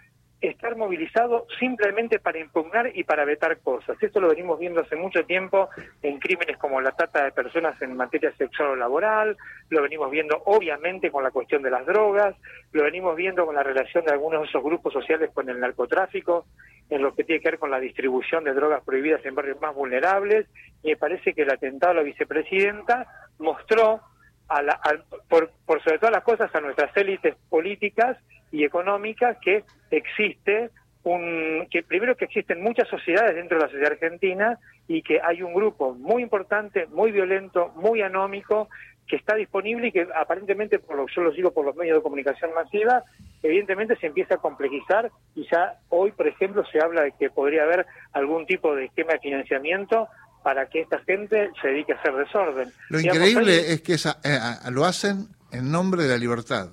estar 0.43 0.77
movilizado 0.77 1.47
simplemente 1.61 2.19
para 2.19 2.41
impugnar 2.41 2.91
y 2.95 3.05
para 3.05 3.25
vetar 3.25 3.59
cosas. 3.61 3.97
Esto 4.03 4.21
lo 4.21 4.29
venimos 4.29 4.59
viendo 4.59 4.81
hace 4.81 4.97
mucho 4.97 5.25
tiempo 5.25 5.69
en 6.03 6.19
crímenes 6.19 6.59
como 6.59 6.81
la 6.81 6.91
trata 6.91 7.25
de 7.25 7.33
personas 7.33 7.81
en 7.81 7.97
materia 7.97 8.33
sexual 8.37 8.71
o 8.71 8.77
laboral, 8.77 9.37
lo 9.71 9.83
venimos 9.83 10.11
viendo 10.11 10.43
obviamente 10.47 11.11
con 11.13 11.23
la 11.23 11.31
cuestión 11.31 11.63
de 11.63 11.71
las 11.71 11.87
drogas, 11.87 12.35
lo 12.73 12.83
venimos 12.83 13.15
viendo 13.15 13.47
con 13.47 13.55
la 13.55 13.63
relación 13.63 14.05
de 14.05 14.13
algunos 14.13 14.43
de 14.43 14.49
esos 14.49 14.65
grupos 14.65 14.93
sociales 14.93 15.31
con 15.33 15.49
el 15.49 15.61
narcotráfico, 15.61 16.47
en 16.91 17.03
lo 17.03 17.15
que 17.15 17.25
tiene 17.25 17.41
que 17.41 17.51
ver 17.51 17.59
con 17.61 17.71
la 17.71 17.79
distribución 17.79 18.43
de 18.43 18.53
drogas 18.53 18.83
prohibidas 18.85 19.25
en 19.25 19.37
barrios 19.37 19.61
más 19.61 19.75
vulnerables, 19.75 20.47
y 20.83 20.89
me 20.89 20.97
parece 20.97 21.33
que 21.35 21.43
el 21.43 21.51
atentado 21.53 21.93
a 21.93 21.97
la 21.97 22.03
vicepresidenta 22.03 23.07
mostró 23.39 24.01
por, 25.29 25.51
por 25.65 25.83
sobre 25.83 25.99
todas 25.99 26.13
las 26.13 26.25
cosas 26.25 26.55
a 26.55 26.61
nuestras 26.61 26.95
élites 26.97 27.37
políticas 27.49 28.19
y 28.53 28.65
económicas 28.65 29.39
que 29.43 29.65
existe 29.91 30.71
un 31.05 31.67
que 31.71 31.83
primero 31.83 32.17
que 32.17 32.27
existen 32.27 32.63
muchas 32.63 32.89
sociedades 32.89 33.35
dentro 33.35 33.59
de 33.59 33.65
la 33.65 33.71
sociedad 33.71 33.93
argentina 33.93 34.59
y 34.87 35.03
que 35.03 35.21
hay 35.21 35.43
un 35.43 35.53
grupo 35.53 35.95
muy 35.95 36.23
importante, 36.23 36.87
muy 36.87 37.11
violento, 37.11 37.73
muy 37.75 38.03
anómico 38.03 38.69
que 39.09 39.17
está 39.17 39.35
disponible 39.35 39.89
y 39.89 39.93
que 39.93 40.07
aparentemente, 40.15 40.79
por 40.79 40.97
lo 40.97 41.07
que 41.07 41.15
yo 41.15 41.23
lo 41.23 41.33
sigo 41.33 41.53
por 41.53 41.67
los 41.67 41.75
medios 41.75 41.97
de 41.97 42.03
comunicación 42.03 42.55
masiva, 42.55 43.03
evidentemente 43.43 43.97
se 43.97 44.07
empieza 44.07 44.37
a 44.37 44.39
complejizar 44.39 45.11
y 45.35 45.47
ya 45.51 45.81
hoy, 45.89 46.13
por 46.13 46.29
ejemplo, 46.29 46.65
se 46.71 46.81
habla 46.81 47.03
de 47.03 47.13
que 47.19 47.31
podría 47.31 47.65
haber 47.65 47.85
algún 48.13 48.47
tipo 48.47 48.75
de 48.75 48.85
esquema 48.85 49.15
de 49.15 49.19
financiamiento 49.19 50.09
para 50.45 50.67
que 50.67 50.81
esta 50.81 50.99
gente 51.01 51.51
se 51.61 51.69
dedique 51.69 51.93
a 51.93 51.97
hacer 51.97 52.15
desorden. 52.15 52.73
Lo 52.89 53.01
increíble 53.01 53.73
es 53.73 53.83
que 53.83 53.95
eh, 53.95 54.39
lo 54.71 54.85
hacen 54.85 55.27
en 55.51 55.71
nombre 55.71 56.05
de 56.05 56.09
la 56.09 56.17
libertad. 56.17 56.71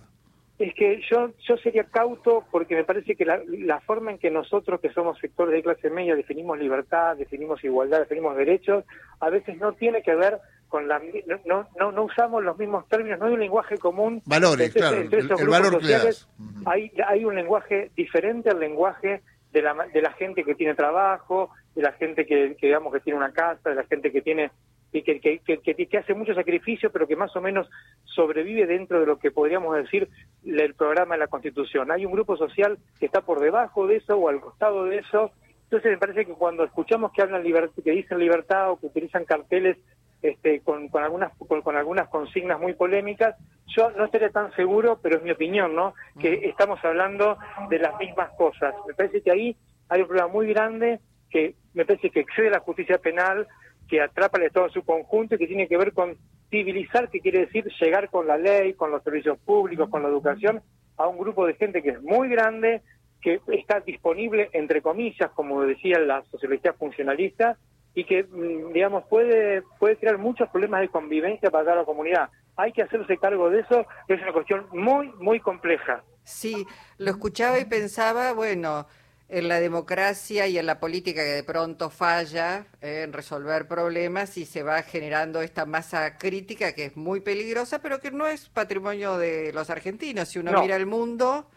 Es 0.60 0.74
que 0.76 1.02
yo, 1.10 1.32
yo 1.48 1.56
sería 1.58 1.86
cauto 1.86 2.44
porque 2.52 2.76
me 2.76 2.84
parece 2.84 3.16
que 3.16 3.24
la, 3.24 3.42
la, 3.48 3.80
forma 3.80 4.12
en 4.12 4.18
que 4.18 4.30
nosotros, 4.30 4.82
que 4.82 4.92
somos 4.92 5.18
sectores 5.20 5.54
de 5.54 5.64
clase 5.64 5.90
media, 5.90 6.16
definimos 6.16 6.60
libertad, 6.60 7.16
definimos 7.16 7.64
igualdad, 7.64 8.00
definimos 8.00 8.36
derechos, 8.36 8.84
a 9.22 9.30
veces 9.30 9.58
no 9.58 9.72
tiene 9.72 10.04
que 10.04 10.14
ver 10.16 10.38
con 10.68 10.90
la... 10.90 11.02
No, 11.46 11.66
no, 11.80 11.92
no 11.94 12.04
usamos 12.04 12.44
los 12.44 12.58
mismos 12.58 12.86
términos, 12.90 13.20
no 13.20 13.28
hay 13.28 13.34
un 13.34 13.40
lenguaje 13.40 13.78
común. 13.78 14.22
Valores, 14.26 14.74
claro, 14.74 14.98
el, 14.98 15.48
valor 15.48 15.72
sociales, 15.82 16.28
hay, 16.66 16.92
hay 17.08 17.24
un 17.24 17.36
lenguaje 17.36 17.92
diferente 17.96 18.50
al 18.50 18.60
lenguaje 18.60 19.22
de 19.54 19.62
la, 19.62 19.74
de 19.94 20.02
la 20.02 20.12
gente 20.12 20.44
que 20.44 20.56
tiene 20.56 20.76
trabajo, 20.76 21.52
de 21.74 21.84
la 21.84 21.94
gente 21.94 22.26
que, 22.26 22.58
que, 22.60 22.68
digamos 22.68 22.94
que 22.94 23.00
tiene 23.00 23.18
una 23.18 23.32
casa, 23.32 23.70
de 23.70 23.76
la 23.76 23.86
gente 23.86 24.12
que 24.12 24.22
tiene 24.22 24.52
y 24.92 25.04
que, 25.04 25.20
que, 25.20 25.40
que, 25.40 25.98
hace 25.98 26.14
mucho 26.14 26.34
sacrificio, 26.34 26.92
pero 26.92 27.08
que 27.08 27.16
más 27.16 27.36
o 27.36 27.42
menos 27.42 27.70
sobrevive 28.06 28.66
dentro 28.66 29.00
de 29.00 29.06
lo 29.06 29.20
que 29.20 29.32
podríamos 29.32 29.76
decir 29.76 30.10
el 30.44 30.74
programa 30.74 31.16
de 31.16 31.20
la 31.20 31.28
Constitución. 31.28 31.92
Hay 31.92 32.06
un 32.06 32.12
grupo 32.12 32.36
social 32.38 32.78
que 33.00 33.06
está 33.06 33.22
por 33.22 33.40
debajo 33.40 33.86
de 33.88 33.98
eso 33.98 34.18
o 34.18 34.30
al 34.30 34.42
costado 34.42 34.86
de 34.86 35.00
eso. 35.00 35.32
Entonces 35.64 35.92
me 35.92 35.98
parece 35.98 36.26
que 36.26 36.34
cuando 36.34 36.64
escuchamos 36.64 37.12
que 37.12 37.22
hablan 37.22 37.44
que 37.44 37.92
dicen 37.92 38.18
libertad 38.18 38.72
o 38.72 38.80
que 38.80 38.88
utilizan 38.88 39.26
carteles 39.26 39.78
este, 40.22 40.62
con, 40.62 40.90
con, 40.90 41.04
algunas 41.04 41.32
con, 41.38 41.76
algunas 41.78 42.10
consignas 42.10 42.60
muy 42.60 42.74
polémicas, 42.74 43.36
yo 43.68 43.92
no 43.92 44.06
estaría 44.06 44.32
tan 44.32 44.52
seguro, 44.54 45.00
pero 45.02 45.18
es 45.18 45.24
mi 45.24 45.32
opinión, 45.32 45.76
¿no? 45.76 45.94
Que 46.20 46.50
estamos 46.50 46.84
hablando 46.84 47.38
de 47.70 47.80
las 47.80 47.98
mismas 48.00 48.32
cosas. 48.32 48.74
Me 48.88 48.96
parece 48.96 49.22
que 49.22 49.32
ahí 49.32 49.56
hay 49.88 50.02
un 50.02 50.08
problema 50.08 50.28
muy 50.28 50.48
grande 50.48 51.00
que 51.30 51.56
me 51.74 51.86
parece 51.86 52.10
que 52.10 52.22
excede 52.22 52.50
la 52.50 52.60
justicia 52.60 52.98
penal, 52.98 53.48
que 53.90 54.02
atrapa 54.02 54.38
al 54.38 54.46
Estado 54.46 54.68
en 54.68 54.74
su 54.74 54.84
conjunto 54.84 55.36
y 55.36 55.38
que 55.40 55.48
tiene 55.48 55.68
que 55.68 55.78
ver 55.78 55.94
con 55.94 56.16
civilizar, 56.50 57.10
que 57.10 57.20
quiere 57.20 57.46
decir 57.46 57.66
llegar 57.80 58.10
con 58.10 58.28
la 58.28 58.38
ley, 58.38 58.74
con 58.74 58.92
los 58.92 59.04
servicios 59.04 59.38
públicos, 59.40 59.90
con 59.90 60.04
la 60.04 60.10
educación, 60.10 60.62
a 60.98 61.08
un 61.08 61.18
grupo 61.18 61.46
de 61.46 61.56
gente 61.56 61.82
que 61.82 61.90
es 61.90 62.02
muy 62.02 62.30
grande, 62.30 62.82
que 63.22 63.42
está 63.48 63.80
disponible, 63.82 64.50
entre 64.54 64.82
comillas, 64.82 65.32
como 65.32 65.64
decía 65.64 66.00
la 66.00 66.24
sociología 66.32 66.74
funcionalista, 66.74 67.58
y 67.94 68.06
que, 68.06 68.24
mm, 68.24 68.74
digamos, 68.74 69.04
puede, 69.10 69.64
puede 69.80 69.98
crear 69.98 70.18
muchos 70.18 70.50
problemas 70.50 70.82
de 70.82 70.90
convivencia 70.90 71.50
para 71.50 71.76
la 71.76 71.84
comunidad. 71.84 72.30
Hay 72.56 72.72
que 72.72 72.84
hacerse 72.84 73.18
cargo 73.18 73.50
de 73.50 73.62
eso, 73.62 73.86
es 74.08 74.22
una 74.22 74.34
cuestión 74.34 74.68
muy, 74.72 75.12
muy 75.20 75.40
compleja. 75.40 76.04
Sí, 76.24 76.66
lo 76.98 77.10
escuchaba 77.10 77.60
y 77.60 77.66
pensaba, 77.66 78.34
bueno, 78.34 78.86
en 79.30 79.48
la 79.48 79.60
democracia 79.60 80.48
y 80.48 80.58
en 80.58 80.66
la 80.66 80.80
política 80.80 81.24
que 81.24 81.30
de 81.30 81.44
pronto 81.44 81.92
falla 81.92 82.66
eh, 82.82 83.04
en 83.04 83.14
resolver 83.14 83.68
problemas 83.68 84.38
y 84.38 84.46
se 84.46 84.64
va 84.64 84.82
generando 84.82 85.42
esta 85.42 85.68
masa 85.68 86.18
crítica 86.18 86.74
que 86.74 86.86
es 86.86 86.98
muy 86.98 87.22
peligrosa, 87.22 87.80
pero 87.82 88.00
que 88.00 88.10
no 88.10 88.26
es 88.28 88.50
patrimonio 88.50 89.18
de 89.20 89.54
los 89.54 89.70
argentinos. 89.70 90.30
Si 90.30 90.40
uno 90.40 90.60
mira 90.60 90.76
el 90.76 90.88
mundo, 90.88 91.48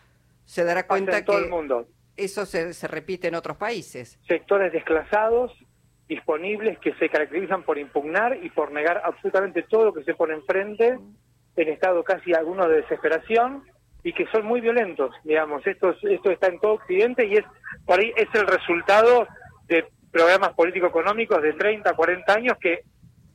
se 0.44 0.64
dará 0.64 0.86
cuenta 0.86 1.24
que 1.24 1.50
eso 2.16 2.44
se, 2.44 2.74
se 2.74 2.88
repite 2.88 3.28
en 3.28 3.34
otros 3.34 3.56
países. 3.56 4.18
Sectores 4.28 4.70
desclasados, 4.70 5.50
disponibles, 6.08 6.78
que 6.78 6.92
se 6.94 7.08
caracterizan 7.08 7.62
por 7.62 7.78
impugnar 7.78 8.36
y 8.44 8.50
por 8.50 8.70
negar 8.70 9.00
absolutamente 9.02 9.62
todo 9.62 9.86
lo 9.86 9.94
que 9.94 10.04
se 10.04 10.14
pone 10.14 10.34
enfrente, 10.34 10.98
en 11.56 11.68
estado 11.68 12.04
casi 12.04 12.34
alguno 12.34 12.68
de 12.68 12.82
desesperación, 12.82 13.64
y 14.04 14.12
que 14.12 14.26
son 14.26 14.46
muy 14.46 14.60
violentos, 14.60 15.14
digamos. 15.24 15.66
Esto, 15.66 15.94
esto 16.02 16.30
está 16.30 16.48
en 16.48 16.58
todo 16.58 16.74
Occidente 16.74 17.26
y 17.26 17.36
es 17.36 17.44
por 17.86 18.00
ahí 18.00 18.12
es 18.16 18.28
el 18.34 18.46
resultado 18.46 19.26
de 19.68 19.86
programas 20.10 20.54
político-económicos 20.54 21.42
de 21.42 21.52
30, 21.54 21.94
40 21.94 22.34
años 22.34 22.58
que, 22.60 22.82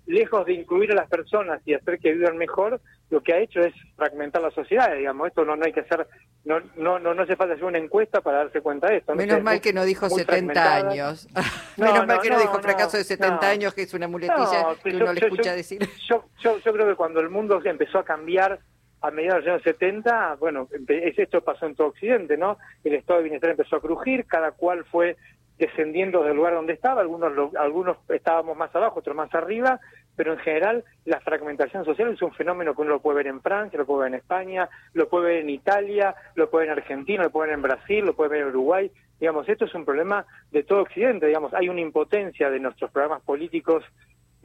lejos 0.05 0.45
de 0.45 0.53
incluir 0.53 0.91
a 0.91 0.95
las 0.95 1.09
personas 1.09 1.61
y 1.65 1.73
hacer 1.73 1.99
que 1.99 2.13
vivan 2.13 2.37
mejor, 2.37 2.79
lo 3.09 3.21
que 3.21 3.33
ha 3.33 3.39
hecho 3.39 3.59
es 3.59 3.73
fragmentar 3.95 4.41
la 4.41 4.51
sociedad, 4.51 4.95
digamos. 4.95 5.27
Esto 5.27 5.43
no, 5.43 5.55
no 5.55 5.65
hay 5.65 5.73
que 5.73 5.81
hacer, 5.81 6.07
no, 6.45 6.59
no, 6.77 6.97
no, 6.99 7.13
no 7.13 7.23
hace 7.23 7.35
falta 7.35 7.53
hacer 7.53 7.65
una 7.65 7.77
encuesta 7.77 8.21
para 8.21 8.39
darse 8.39 8.61
cuenta 8.61 8.87
de 8.87 8.97
esto. 8.97 9.15
Menos 9.15 9.43
mal 9.43 9.59
que 9.59 9.73
no 9.73 9.83
dijo 9.83 10.09
70 10.09 10.75
años. 10.75 11.27
Menos 11.77 12.07
mal 12.07 12.21
que 12.21 12.29
no, 12.29 12.39
dijo 12.39 12.59
fracaso 12.61 12.97
de 12.97 13.03
70 13.03 13.49
años, 13.49 13.73
que 13.73 13.81
es 13.83 13.93
una 13.93 14.07
muletilla 14.07 14.75
que 14.81 14.95
uno 14.95 15.13
le 15.13 15.19
escucha 15.19 15.53
decir. 15.53 15.87
Yo, 16.07 16.25
yo, 16.39 16.57
yo 16.59 16.73
creo 16.73 16.87
que 16.87 16.95
cuando 16.95 17.19
el 17.19 17.29
mundo 17.29 17.61
empezó 17.63 17.99
a 17.99 18.05
cambiar 18.05 18.59
a 19.01 19.11
mediados 19.11 19.43
de 19.43 19.51
los 19.51 19.55
años 19.55 19.63
70, 19.63 20.35
bueno, 20.39 20.67
esto 20.87 21.41
pasó 21.41 21.65
en 21.65 21.75
todo 21.75 21.87
Occidente, 21.87 22.37
¿no? 22.37 22.57
El 22.83 22.95
estado 22.95 23.19
de 23.19 23.23
bienestar 23.25 23.51
empezó 23.51 23.75
a 23.75 23.81
crujir, 23.81 24.25
cada 24.25 24.51
cual 24.51 24.85
fue 24.85 25.17
descendiendo 25.57 26.23
del 26.23 26.35
lugar 26.35 26.53
donde 26.53 26.73
estaba, 26.73 27.01
algunos, 27.01 27.55
algunos 27.55 27.97
estábamos 28.09 28.55
más 28.55 28.75
abajo, 28.75 28.99
otros 28.99 29.15
más 29.15 29.33
arriba, 29.33 29.79
pero 30.15 30.33
en 30.33 30.39
general 30.39 30.83
la 31.05 31.19
fragmentación 31.19 31.85
social 31.85 32.13
es 32.13 32.21
un 32.21 32.31
fenómeno 32.31 32.75
que 32.75 32.81
uno 32.81 32.91
lo 32.91 33.01
puede 33.01 33.17
ver 33.17 33.27
en 33.27 33.41
Francia, 33.41 33.77
lo 33.77 33.85
puede 33.85 34.01
ver 34.01 34.13
en 34.13 34.19
España, 34.19 34.69
lo 34.93 35.09
puede 35.09 35.25
ver 35.25 35.37
en 35.37 35.49
Italia, 35.49 36.15
lo 36.35 36.49
puede 36.49 36.65
ver 36.65 36.73
en 36.73 36.79
Argentina, 36.79 37.23
lo 37.23 37.29
puede 37.31 37.49
ver 37.49 37.55
en 37.55 37.61
Brasil, 37.61 38.05
lo 38.05 38.15
puede 38.15 38.29
ver 38.31 38.41
en 38.41 38.47
Uruguay. 38.47 38.91
Digamos, 39.19 39.49
esto 39.49 39.65
es 39.65 39.73
un 39.73 39.85
problema 39.85 40.25
de 40.51 40.63
todo 40.63 40.81
Occidente, 40.81 41.25
digamos, 41.25 41.53
hay 41.53 41.69
una 41.69 41.81
impotencia 41.81 42.51
de 42.51 42.59
nuestros 42.59 42.91
programas 42.91 43.21
políticos 43.23 43.83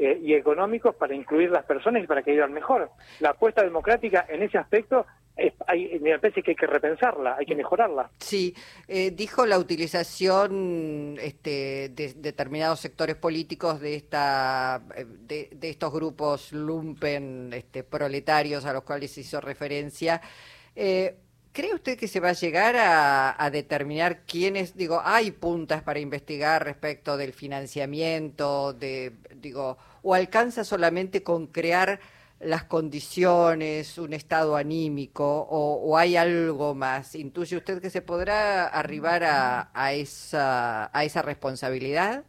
eh, 0.04 0.18
y 0.20 0.34
económicos 0.34 0.96
para 0.96 1.14
incluir 1.14 1.50
las 1.50 1.64
personas 1.64 2.02
y 2.02 2.08
para 2.08 2.24
que 2.24 2.32
vivan 2.32 2.52
mejor. 2.52 2.90
La 3.20 3.30
apuesta 3.30 3.62
democrática 3.62 4.26
en 4.28 4.42
ese 4.42 4.58
aspecto 4.58 5.06
hay, 5.66 6.00
me 6.00 6.18
parece 6.18 6.42
que 6.42 6.50
hay 6.50 6.56
que 6.56 6.66
repensarla, 6.66 7.36
hay 7.38 7.46
que 7.46 7.54
mejorarla. 7.54 8.10
Sí, 8.18 8.52
eh, 8.88 9.12
dijo 9.12 9.46
la 9.46 9.58
utilización 9.58 11.16
este, 11.20 11.90
de 11.90 12.14
determinados 12.16 12.80
sectores 12.80 13.14
políticos 13.14 13.80
de 13.80 13.94
esta 13.94 14.82
de, 15.20 15.48
estos 15.62 15.92
grupos 15.92 16.52
lumpen 16.52 17.52
este, 17.52 17.84
proletarios 17.84 18.64
a 18.64 18.72
los 18.72 18.82
cuales 18.82 19.12
se 19.12 19.20
hizo 19.20 19.40
referencia. 19.40 20.20
Eh, 20.74 21.14
¿Cree 21.52 21.74
usted 21.74 21.98
que 21.98 22.08
se 22.08 22.18
va 22.18 22.30
a 22.30 22.32
llegar 22.32 22.76
a, 22.78 23.50
determinar 23.50 24.24
quiénes, 24.24 24.74
digo, 24.74 25.02
hay 25.04 25.32
puntas 25.32 25.82
para 25.82 26.00
investigar 26.00 26.64
respecto 26.64 27.18
del 27.18 27.34
financiamiento, 27.34 28.72
de, 28.72 29.12
digo, 29.36 29.76
o 30.02 30.14
alcanza 30.14 30.64
solamente 30.64 31.22
con 31.22 31.46
crear 31.46 32.00
las 32.40 32.64
condiciones, 32.64 33.98
un 33.98 34.12
estado 34.12 34.56
anímico, 34.56 35.46
o, 35.48 35.96
hay 35.96 36.16
algo 36.16 36.74
más? 36.74 37.14
¿Intuye 37.14 37.56
usted 37.56 37.80
que 37.80 37.90
se 37.90 38.02
podrá 38.02 38.66
arribar 38.66 39.22
a, 39.24 39.92
esa, 39.92 40.90
a 40.96 41.04
esa 41.04 41.22
responsabilidad? 41.22 42.24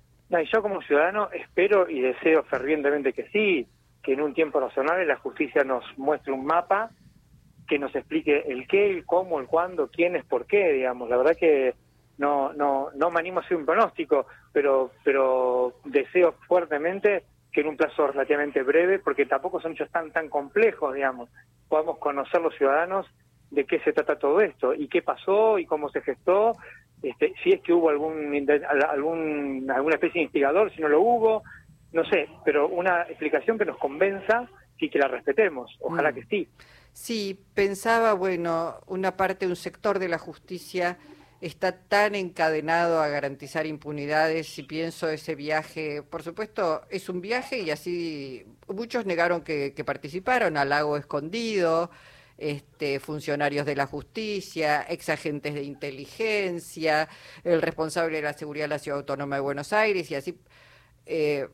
yo 0.52 0.64
como 0.64 0.82
ciudadano 0.82 1.30
espero 1.32 1.88
y 1.88 2.02
deseo 2.02 2.44
fervientemente 2.44 3.14
que 3.14 3.28
sí, 3.30 3.68
que 4.02 4.14
en 4.14 4.22
un 4.22 4.34
tiempo 4.34 4.60
razonable 4.60 5.06
la 5.06 5.18
justicia 5.18 5.64
nos 5.64 5.84
muestre 5.98 6.34
un 6.34 6.46
mapa 6.46 6.90
que 7.68 7.78
nos 7.78 7.96
explique 7.96 8.44
el 8.48 8.68
qué, 8.68 8.90
el 8.90 9.06
cómo, 9.06 9.40
el 9.40 9.48
cuándo, 9.48 9.90
quién 9.90 10.16
es, 10.16 10.26
por 10.26 10.46
qué, 10.46 10.74
digamos. 10.74 11.10
La 11.10 11.18
verdad 11.18 11.38
que 11.40 11.76
no, 12.18 12.52
no, 12.54 12.90
no 12.96 13.12
me 13.12 13.20
animo 13.20 13.40
a 13.40 13.44
hacer 13.44 13.58
un 13.58 13.66
pronóstico, 13.66 14.26
pero, 14.52 14.92
pero 15.04 15.74
deseo 15.86 16.34
fuertemente 16.48 17.24
que 17.54 17.62
en 17.62 17.68
un 17.68 17.78
plazo 17.78 18.08
relativamente 18.08 18.64
breve, 18.64 19.00
porque 19.00 19.28
tampoco 19.28 19.62
son 19.62 19.74
hechos 19.74 19.90
tan, 19.92 20.12
tan 20.12 20.28
complejos, 20.28 20.96
digamos, 20.96 21.30
podamos 21.70 22.00
conocer 22.00 22.42
los 22.42 22.56
ciudadanos 22.56 23.06
de 23.52 23.66
qué 23.66 23.80
se 23.82 23.94
trata 23.94 24.18
todo 24.18 24.42
esto 24.42 24.74
y 24.74 24.88
qué 24.88 25.04
pasó 25.04 25.60
y 25.60 25.66
cómo 25.66 25.90
se 25.90 26.02
gestó, 26.02 26.54
este, 27.04 27.34
si 27.44 27.52
es 27.52 27.62
que 27.62 27.72
hubo 27.72 27.90
algún, 27.90 28.50
algún 28.90 29.70
alguna 29.70 29.96
especie 29.96 30.20
de 30.20 30.24
instigador, 30.24 30.74
si 30.74 30.82
no 30.82 30.88
lo 30.88 31.02
hubo, 31.02 31.44
no 31.92 32.04
sé, 32.06 32.28
pero 32.44 32.68
una 32.68 33.04
explicación 33.04 33.60
que 33.60 33.66
nos 33.66 33.78
convenza 33.78 34.50
y 34.80 34.90
que 34.90 34.98
la 34.98 35.08
respetemos, 35.08 35.78
ojalá 35.80 36.12
mm. 36.12 36.16
que 36.16 36.24
sí. 36.26 36.48
Sí, 36.92 37.40
pensaba, 37.54 38.14
bueno, 38.14 38.76
una 38.88 39.16
parte, 39.16 39.48
un 39.48 39.56
sector 39.56 40.00
de 40.00 40.10
la 40.10 40.18
justicia 40.18 40.98
está 41.44 41.74
tan 41.78 42.16
encadenado 42.16 43.02
a 43.02 43.10
garantizar 43.10 43.66
impunidades 43.66 44.58
y 44.58 44.64
pienso 44.64 45.10
ese 45.10 45.36
viaje, 45.36 46.02
por 46.02 46.24
supuesto, 46.24 46.84
es 46.90 47.10
un 47.10 47.20
viaje 47.20 47.60
y 47.60 47.70
así 47.70 48.46
muchos 48.70 49.06
negaron 49.06 49.42
que, 49.44 49.74
participaron 49.86 50.56
al 50.56 50.70
lago 50.70 50.96
escondido, 50.96 51.92
este, 52.38 53.02
funcionarios 53.02 53.66
de 53.66 53.76
la 53.76 53.88
justicia, 53.88 54.86
ex 54.88 55.10
agentes 55.10 55.54
de 55.54 55.64
inteligencia, 55.64 57.10
el 57.44 57.62
responsable 57.62 58.18
de 58.18 58.24
la 58.24 58.34
seguridad 58.34 58.66
de 58.66 58.70
la 58.70 58.80
Ciudad 58.80 59.00
Autónoma 59.00 59.36
de 59.36 59.42
Buenos 59.42 59.74
Aires 59.74 60.10
y 60.12 60.16
así. 60.16 60.40
Eh, 61.06 61.50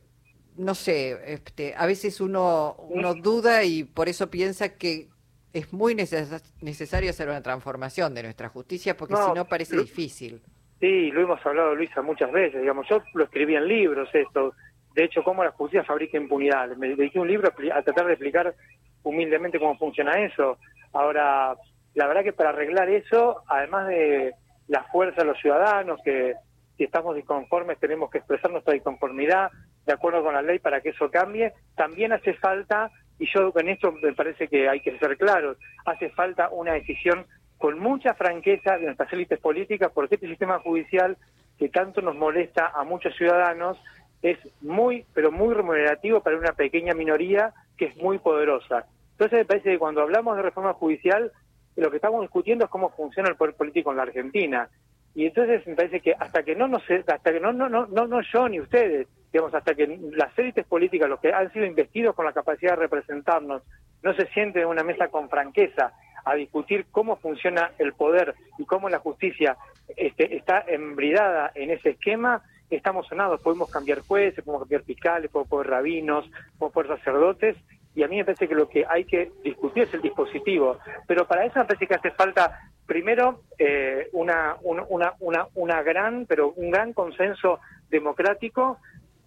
no 0.55 0.75
sé, 0.75 1.19
este, 1.33 1.73
a 1.75 1.85
veces 1.87 2.21
uno, 2.21 2.75
uno 2.89 3.15
duda 3.15 3.63
y 3.63 3.85
por 3.85 4.09
eso 4.09 4.29
piensa 4.29 4.69
que, 4.77 5.09
es 5.53 5.73
muy 5.73 5.95
necesario 5.95 7.09
hacer 7.09 7.27
una 7.27 7.41
transformación 7.41 8.13
de 8.13 8.23
nuestra 8.23 8.49
justicia 8.49 8.95
porque 8.95 9.15
si 9.15 9.31
no 9.33 9.45
parece 9.45 9.77
difícil. 9.77 10.41
Sí, 10.79 11.11
lo 11.11 11.21
hemos 11.21 11.45
hablado, 11.45 11.75
Luisa, 11.75 12.01
muchas 12.01 12.31
veces. 12.31 12.61
Digamos, 12.61 12.87
yo 12.89 13.01
lo 13.13 13.25
escribí 13.25 13.55
en 13.55 13.67
libros 13.67 14.09
esto. 14.13 14.53
De 14.93 15.03
hecho, 15.03 15.23
cómo 15.23 15.43
la 15.43 15.51
justicia 15.51 15.83
fabrica 15.83 16.17
impunidad. 16.17 16.69
Me 16.77 16.89
dediqué 16.89 17.19
un 17.19 17.27
libro 17.27 17.49
a 17.73 17.81
tratar 17.81 18.05
de 18.05 18.13
explicar 18.13 18.55
humildemente 19.03 19.59
cómo 19.59 19.77
funciona 19.77 20.13
eso. 20.23 20.57
Ahora, 20.93 21.55
la 21.95 22.07
verdad 22.07 22.23
que 22.23 22.33
para 22.33 22.49
arreglar 22.49 22.89
eso, 22.89 23.43
además 23.47 23.87
de 23.87 24.33
la 24.67 24.83
fuerza 24.85 25.21
de 25.21 25.27
los 25.27 25.39
ciudadanos, 25.39 25.99
que 26.03 26.33
si 26.77 26.85
estamos 26.85 27.15
disconformes 27.15 27.77
tenemos 27.79 28.09
que 28.09 28.19
expresar 28.19 28.51
nuestra 28.51 28.73
disconformidad 28.73 29.51
de 29.85 29.93
acuerdo 29.93 30.23
con 30.23 30.33
la 30.33 30.41
ley 30.41 30.59
para 30.59 30.81
que 30.81 30.89
eso 30.89 31.09
cambie, 31.09 31.53
también 31.75 32.13
hace 32.13 32.35
falta 32.35 32.91
y 33.19 33.27
yo 33.31 33.51
en 33.55 33.69
esto 33.69 33.91
me 33.91 34.13
parece 34.13 34.47
que 34.47 34.69
hay 34.69 34.79
que 34.79 34.97
ser 34.97 35.17
claros, 35.17 35.57
hace 35.85 36.09
falta 36.09 36.49
una 36.49 36.73
decisión 36.73 37.25
con 37.57 37.77
mucha 37.77 38.13
franqueza 38.13 38.77
de 38.77 38.85
nuestras 38.85 39.11
élites 39.11 39.39
políticas, 39.39 39.91
porque 39.93 40.15
este 40.15 40.27
sistema 40.27 40.59
judicial 40.59 41.17
que 41.57 41.67
tanto 41.67 42.01
nos 42.01 42.15
molesta 42.15 42.71
a 42.73 42.85
muchos 42.85 43.13
ciudadanos 43.17 43.77
es 44.21 44.37
muy, 44.61 45.05
pero 45.13 45.31
muy 45.31 45.53
remunerativo 45.53 46.21
para 46.21 46.37
una 46.37 46.53
pequeña 46.53 46.93
minoría 46.93 47.53
que 47.77 47.85
es 47.85 47.97
muy 47.97 48.17
poderosa. 48.19 48.85
Entonces 49.11 49.39
me 49.39 49.45
parece 49.45 49.71
que 49.71 49.79
cuando 49.79 50.01
hablamos 50.01 50.37
de 50.37 50.43
reforma 50.43 50.73
judicial, 50.73 51.31
lo 51.75 51.89
que 51.89 51.97
estamos 51.97 52.21
discutiendo 52.21 52.65
es 52.65 52.71
cómo 52.71 52.89
funciona 52.91 53.29
el 53.29 53.35
poder 53.35 53.55
político 53.55 53.91
en 53.91 53.97
la 53.97 54.03
Argentina. 54.03 54.69
Y 55.13 55.25
entonces 55.25 55.67
me 55.67 55.75
parece 55.75 55.99
que 55.99 56.13
hasta 56.13 56.43
que 56.43 56.55
no 56.55 56.69
nos, 56.69 56.83
hasta 56.89 57.33
que 57.33 57.39
no, 57.41 57.51
no, 57.51 57.67
no, 57.67 57.87
no, 57.87 58.07
no 58.07 58.21
yo 58.21 58.47
ni 58.47 58.61
ustedes 58.61 59.07
digamos, 59.31 59.53
hasta 59.53 59.75
que 59.75 59.99
las 60.13 60.37
élites 60.37 60.65
políticas, 60.65 61.09
los 61.09 61.19
que 61.19 61.31
han 61.31 61.51
sido 61.53 61.65
investidos 61.65 62.15
con 62.15 62.25
la 62.25 62.33
capacidad 62.33 62.71
de 62.71 62.81
representarnos, 62.83 63.61
no 64.01 64.13
se 64.13 64.27
sienten 64.27 64.63
en 64.63 64.69
una 64.69 64.83
mesa 64.83 65.09
con 65.09 65.29
franqueza 65.29 65.93
a 66.25 66.35
discutir 66.35 66.87
cómo 66.91 67.17
funciona 67.17 67.71
el 67.77 67.93
poder 67.93 68.35
y 68.57 68.65
cómo 68.65 68.89
la 68.89 68.99
justicia 68.99 69.57
este, 69.95 70.35
está 70.35 70.63
embridada 70.67 71.51
en 71.55 71.71
ese 71.71 71.91
esquema, 71.91 72.43
estamos 72.69 73.07
sonados. 73.07 73.41
Podemos 73.41 73.69
cambiar 73.71 74.01
jueces, 74.01 74.43
podemos 74.43 74.63
cambiar 74.63 74.83
fiscales, 74.83 75.31
podemos 75.31 75.49
poner 75.49 75.67
rabinos, 75.67 76.29
podemos 76.57 76.73
poner 76.73 76.97
sacerdotes, 76.97 77.57
y 77.95 78.03
a 78.03 78.07
mí 78.07 78.17
me 78.17 78.25
parece 78.25 78.47
que 78.47 78.55
lo 78.55 78.69
que 78.69 78.85
hay 78.87 79.05
que 79.05 79.31
discutir 79.43 79.83
es 79.83 79.93
el 79.93 80.01
dispositivo. 80.01 80.77
Pero 81.07 81.27
para 81.27 81.45
eso 81.45 81.59
me 81.59 81.65
parece 81.65 81.87
que 81.87 81.95
hace 81.95 82.11
falta, 82.11 82.71
primero, 82.85 83.41
eh, 83.57 84.07
una, 84.13 84.55
una, 84.61 85.13
una, 85.19 85.47
una 85.55 85.81
gran, 85.81 86.25
pero 86.25 86.51
un 86.51 86.71
gran 86.71 86.93
consenso 86.93 87.59
democrático 87.89 88.77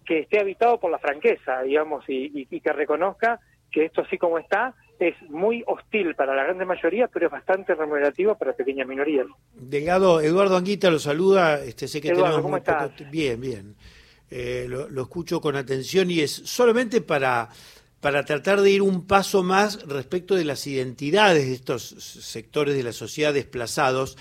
que 0.05 0.19
esté 0.19 0.39
habitado 0.39 0.79
por 0.79 0.91
la 0.91 0.99
franqueza, 0.99 1.61
digamos, 1.61 2.03
y, 2.07 2.47
y 2.49 2.59
que 2.59 2.73
reconozca 2.73 3.39
que 3.71 3.85
esto 3.85 4.01
así 4.01 4.17
como 4.17 4.37
está 4.37 4.75
es 4.99 5.15
muy 5.29 5.63
hostil 5.67 6.15
para 6.15 6.35
la 6.35 6.43
gran 6.43 6.65
mayoría, 6.67 7.07
pero 7.07 7.25
es 7.25 7.31
bastante 7.31 7.75
remunerativo 7.75 8.35
para 8.35 8.53
pequeñas 8.53 8.87
minorías. 8.87 9.25
Delgado, 9.53 10.21
Eduardo 10.21 10.55
Anguita 10.55 10.89
lo 10.89 10.99
saluda, 10.99 11.63
este, 11.63 11.87
sé 11.87 12.01
que 12.01 12.09
Eduardo, 12.09 12.41
¿cómo 12.41 12.57
estás? 12.57 12.91
Bien, 13.11 13.39
bien. 13.39 13.75
Eh, 14.29 14.65
lo, 14.67 15.01
escucho 15.01 15.41
con 15.41 15.55
atención 15.55 16.09
y 16.09 16.21
es 16.21 16.31
solamente 16.31 17.01
para, 17.01 17.49
para 17.99 18.25
tratar 18.25 18.61
de 18.61 18.71
ir 18.71 18.81
un 18.81 19.05
paso 19.05 19.43
más 19.43 19.83
respecto 19.87 20.35
de 20.35 20.45
las 20.45 20.65
identidades 20.65 21.45
de 21.45 21.53
estos 21.53 21.83
sectores 21.83 22.75
de 22.75 22.83
la 22.83 22.93
sociedad 22.93 23.33
desplazados, 23.33 24.17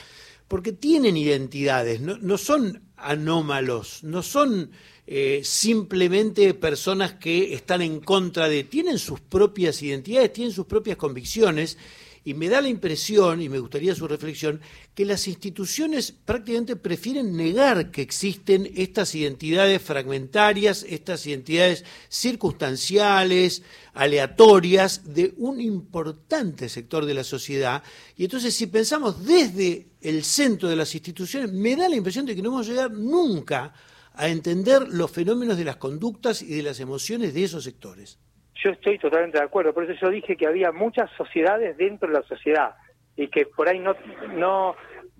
porque 0.48 0.72
tienen 0.72 1.16
identidades, 1.16 2.00
no, 2.00 2.18
no 2.18 2.36
son 2.36 2.82
anómalos, 2.96 4.04
no 4.04 4.22
son 4.22 4.70
eh, 5.14 5.42
simplemente 5.44 6.54
personas 6.54 7.12
que 7.12 7.52
están 7.52 7.82
en 7.82 8.00
contra 8.00 8.48
de, 8.48 8.64
tienen 8.64 8.98
sus 8.98 9.20
propias 9.20 9.82
identidades, 9.82 10.32
tienen 10.32 10.54
sus 10.54 10.64
propias 10.64 10.96
convicciones, 10.96 11.76
y 12.24 12.32
me 12.32 12.48
da 12.48 12.62
la 12.62 12.70
impresión, 12.70 13.42
y 13.42 13.50
me 13.50 13.58
gustaría 13.58 13.94
su 13.94 14.08
reflexión, 14.08 14.62
que 14.94 15.04
las 15.04 15.28
instituciones 15.28 16.12
prácticamente 16.12 16.76
prefieren 16.76 17.36
negar 17.36 17.90
que 17.90 18.00
existen 18.00 18.72
estas 18.74 19.14
identidades 19.14 19.82
fragmentarias, 19.82 20.86
estas 20.88 21.26
identidades 21.26 21.84
circunstanciales, 22.08 23.62
aleatorias, 23.92 25.12
de 25.12 25.34
un 25.36 25.60
importante 25.60 26.70
sector 26.70 27.04
de 27.04 27.12
la 27.12 27.24
sociedad. 27.24 27.82
Y 28.16 28.24
entonces, 28.24 28.54
si 28.54 28.66
pensamos 28.66 29.26
desde 29.26 29.88
el 30.00 30.24
centro 30.24 30.70
de 30.70 30.76
las 30.76 30.94
instituciones, 30.94 31.52
me 31.52 31.76
da 31.76 31.86
la 31.86 31.96
impresión 31.96 32.24
de 32.24 32.34
que 32.34 32.40
no 32.40 32.52
vamos 32.52 32.66
a 32.66 32.70
llegar 32.70 32.92
nunca 32.92 33.64
a 33.64 33.91
entender 34.18 34.82
los 34.88 35.10
fenómenos 35.10 35.56
de 35.56 35.64
las 35.64 35.76
conductas 35.76 36.42
y 36.42 36.56
de 36.56 36.62
las 36.62 36.80
emociones 36.80 37.34
de 37.34 37.44
esos 37.44 37.64
sectores. 37.64 38.18
Yo 38.62 38.70
estoy 38.70 38.98
totalmente 38.98 39.38
de 39.38 39.44
acuerdo, 39.44 39.72
por 39.74 39.84
eso 39.84 39.98
yo 40.00 40.10
dije 40.10 40.36
que 40.36 40.46
había 40.46 40.70
muchas 40.72 41.10
sociedades 41.16 41.76
dentro 41.76 42.08
de 42.08 42.14
la 42.14 42.22
sociedad 42.22 42.74
y 43.16 43.28
que 43.28 43.46
por 43.46 43.68
ahí 43.68 43.78
no, 43.78 43.94
no 44.36 44.76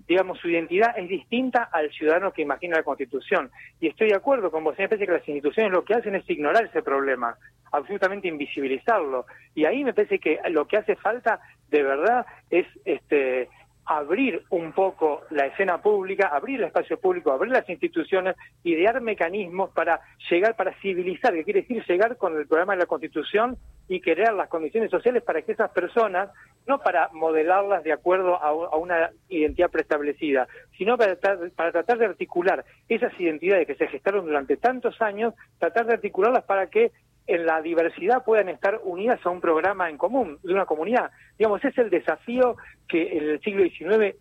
digamos, 0.07 0.39
su 0.39 0.49
identidad 0.49 0.97
es 0.97 1.07
distinta 1.07 1.69
al 1.71 1.91
ciudadano 1.91 2.31
que 2.31 2.41
imagina 2.41 2.77
la 2.77 2.83
Constitución. 2.83 3.51
Y 3.79 3.87
estoy 3.87 4.09
de 4.09 4.15
acuerdo 4.15 4.51
con 4.51 4.63
vos, 4.63 4.77
me 4.77 4.87
parece 4.87 5.05
que 5.05 5.13
las 5.13 5.27
instituciones 5.27 5.71
lo 5.71 5.83
que 5.83 5.93
hacen 5.93 6.15
es 6.15 6.29
ignorar 6.29 6.65
ese 6.65 6.81
problema, 6.81 7.37
absolutamente 7.71 8.27
invisibilizarlo. 8.27 9.25
Y 9.55 9.65
ahí 9.65 9.83
me 9.83 9.93
parece 9.93 10.19
que 10.19 10.39
lo 10.49 10.67
que 10.67 10.77
hace 10.77 10.95
falta 10.95 11.39
de 11.69 11.83
verdad 11.83 12.25
es 12.49 12.67
este 12.85 13.49
abrir 13.85 14.43
un 14.49 14.71
poco 14.71 15.23
la 15.29 15.45
escena 15.47 15.81
pública, 15.81 16.27
abrir 16.27 16.59
el 16.59 16.67
espacio 16.67 16.99
público, 16.99 17.31
abrir 17.31 17.51
las 17.51 17.67
instituciones, 17.69 18.35
idear 18.63 19.01
mecanismos 19.01 19.71
para 19.71 19.99
llegar, 20.29 20.55
para 20.55 20.73
civilizar, 20.79 21.33
que 21.33 21.43
quiere 21.43 21.61
decir 21.61 21.83
llegar 21.85 22.17
con 22.17 22.37
el 22.37 22.47
programa 22.47 22.73
de 22.73 22.79
la 22.79 22.85
Constitución 22.85 23.57
y 23.89 23.99
crear 23.99 24.33
las 24.33 24.47
condiciones 24.47 24.89
sociales 24.89 25.23
para 25.23 25.41
que 25.41 25.51
esas 25.51 25.71
personas, 25.71 26.29
no 26.65 26.79
para 26.79 27.09
modelarlas 27.11 27.83
de 27.83 27.91
acuerdo 27.91 28.41
a, 28.41 28.77
una 28.77 29.11
identidad 29.27 29.69
preestablecida, 29.69 30.47
sino 30.77 30.97
para, 30.97 31.17
para 31.55 31.71
tratar 31.71 31.97
de 31.97 32.05
articular 32.05 32.63
esas 32.87 33.11
identidades 33.19 33.67
que 33.67 33.75
se 33.75 33.87
gestaron 33.87 34.25
durante 34.25 34.55
tantos 34.55 35.01
años, 35.01 35.33
tratar 35.59 35.85
de 35.87 35.95
articularlas 35.95 36.45
para 36.45 36.67
que 36.67 36.91
en 37.27 37.45
la 37.45 37.61
diversidad 37.61 38.23
puedan 38.23 38.49
estar 38.49 38.81
unidas 38.83 39.19
a 39.25 39.29
un 39.29 39.41
programa 39.41 39.89
en 39.89 39.97
común, 39.97 40.39
de 40.43 40.53
una 40.53 40.65
comunidad. 40.65 41.11
Digamos, 41.37 41.63
es 41.63 41.77
el 41.77 41.89
desafío 41.89 42.57
que 42.87 43.17
en 43.17 43.29
el 43.29 43.41
siglo 43.41 43.63
XIX 43.63 44.15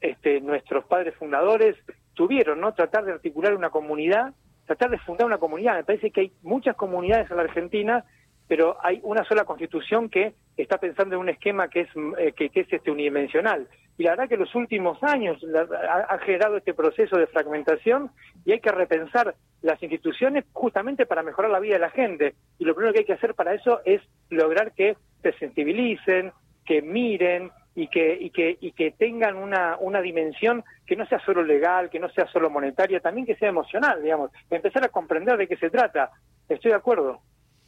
este, 0.00 0.40
nuestros 0.40 0.84
padres 0.84 1.14
fundadores 1.16 1.76
tuvieron, 2.14 2.60
¿no? 2.60 2.74
Tratar 2.74 3.04
de 3.04 3.12
articular 3.12 3.54
una 3.54 3.70
comunidad, 3.70 4.34
tratar 4.66 4.90
de 4.90 4.98
fundar 4.98 5.26
una 5.26 5.38
comunidad. 5.38 5.76
Me 5.76 5.84
parece 5.84 6.10
que 6.10 6.20
hay 6.20 6.32
muchas 6.42 6.76
comunidades 6.76 7.30
en 7.30 7.36
la 7.36 7.42
Argentina 7.42 8.04
pero 8.48 8.78
hay 8.82 9.00
una 9.02 9.24
sola 9.24 9.44
constitución 9.44 10.08
que 10.08 10.34
está 10.56 10.78
pensando 10.78 11.14
en 11.14 11.20
un 11.20 11.28
esquema 11.28 11.68
que 11.68 11.82
es, 11.82 11.88
eh, 12.18 12.32
que, 12.32 12.50
es 12.52 12.72
este 12.72 12.90
unidimensional. 12.90 13.68
Y 13.98 14.04
la 14.04 14.10
verdad 14.10 14.28
que 14.28 14.36
los 14.36 14.54
últimos 14.54 15.02
años 15.02 15.38
ha, 16.08 16.18
generado 16.18 16.56
este 16.56 16.72
proceso 16.72 17.16
de 17.18 17.26
fragmentación 17.26 18.10
y 18.44 18.52
hay 18.52 18.60
que 18.60 18.72
repensar 18.72 19.34
las 19.60 19.82
instituciones 19.82 20.44
justamente 20.52 21.04
para 21.04 21.22
mejorar 21.22 21.50
la 21.50 21.60
vida 21.60 21.74
de 21.74 21.80
la 21.80 21.90
gente. 21.90 22.34
Y 22.58 22.64
lo 22.64 22.74
primero 22.74 22.92
que 22.92 23.00
hay 23.00 23.04
que 23.04 23.12
hacer 23.12 23.34
para 23.34 23.54
eso 23.54 23.80
es 23.84 24.00
lograr 24.30 24.72
que 24.72 24.96
se 25.22 25.32
sensibilicen, 25.32 26.32
que 26.64 26.80
miren 26.80 27.50
y 27.74 27.88
que, 27.88 28.16
y 28.18 28.30
que, 28.30 28.56
y 28.60 28.72
que 28.72 28.92
tengan 28.92 29.36
una, 29.36 29.76
una 29.80 30.00
dimensión 30.00 30.64
que 30.86 30.96
no 30.96 31.06
sea 31.06 31.18
solo 31.20 31.42
legal, 31.42 31.90
que 31.90 32.00
no 32.00 32.08
sea 32.08 32.26
solo 32.28 32.50
monetaria, 32.50 33.00
también 33.00 33.26
que 33.26 33.36
sea 33.36 33.48
emocional, 33.48 34.02
digamos, 34.02 34.30
empezar 34.48 34.84
a 34.84 34.88
comprender 34.88 35.36
de 35.36 35.48
qué 35.48 35.56
se 35.56 35.70
trata. 35.70 36.10
Estoy 36.48 36.70
de 36.70 36.76
acuerdo. 36.76 37.20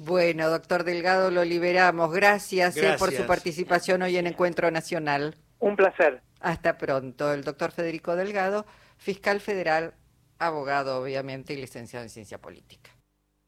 Bueno, 0.02 0.48
doctor 0.48 0.84
Delgado, 0.84 1.30
lo 1.30 1.44
liberamos. 1.44 2.10
Gracias, 2.10 2.74
eh, 2.78 2.96
por 2.98 3.12
su 3.12 3.26
participación 3.26 4.00
hoy 4.00 4.16
en 4.16 4.26
Encuentro 4.26 4.70
Nacional. 4.70 5.36
Un 5.58 5.76
placer. 5.76 6.22
Hasta 6.40 6.78
pronto. 6.78 7.34
El 7.34 7.44
doctor 7.44 7.70
Federico 7.70 8.16
Delgado, 8.16 8.64
fiscal 8.96 9.40
federal, 9.40 9.92
abogado, 10.38 11.02
obviamente, 11.02 11.52
y 11.52 11.56
licenciado 11.56 12.02
en 12.02 12.08
ciencia 12.08 12.38
política. 12.38 12.92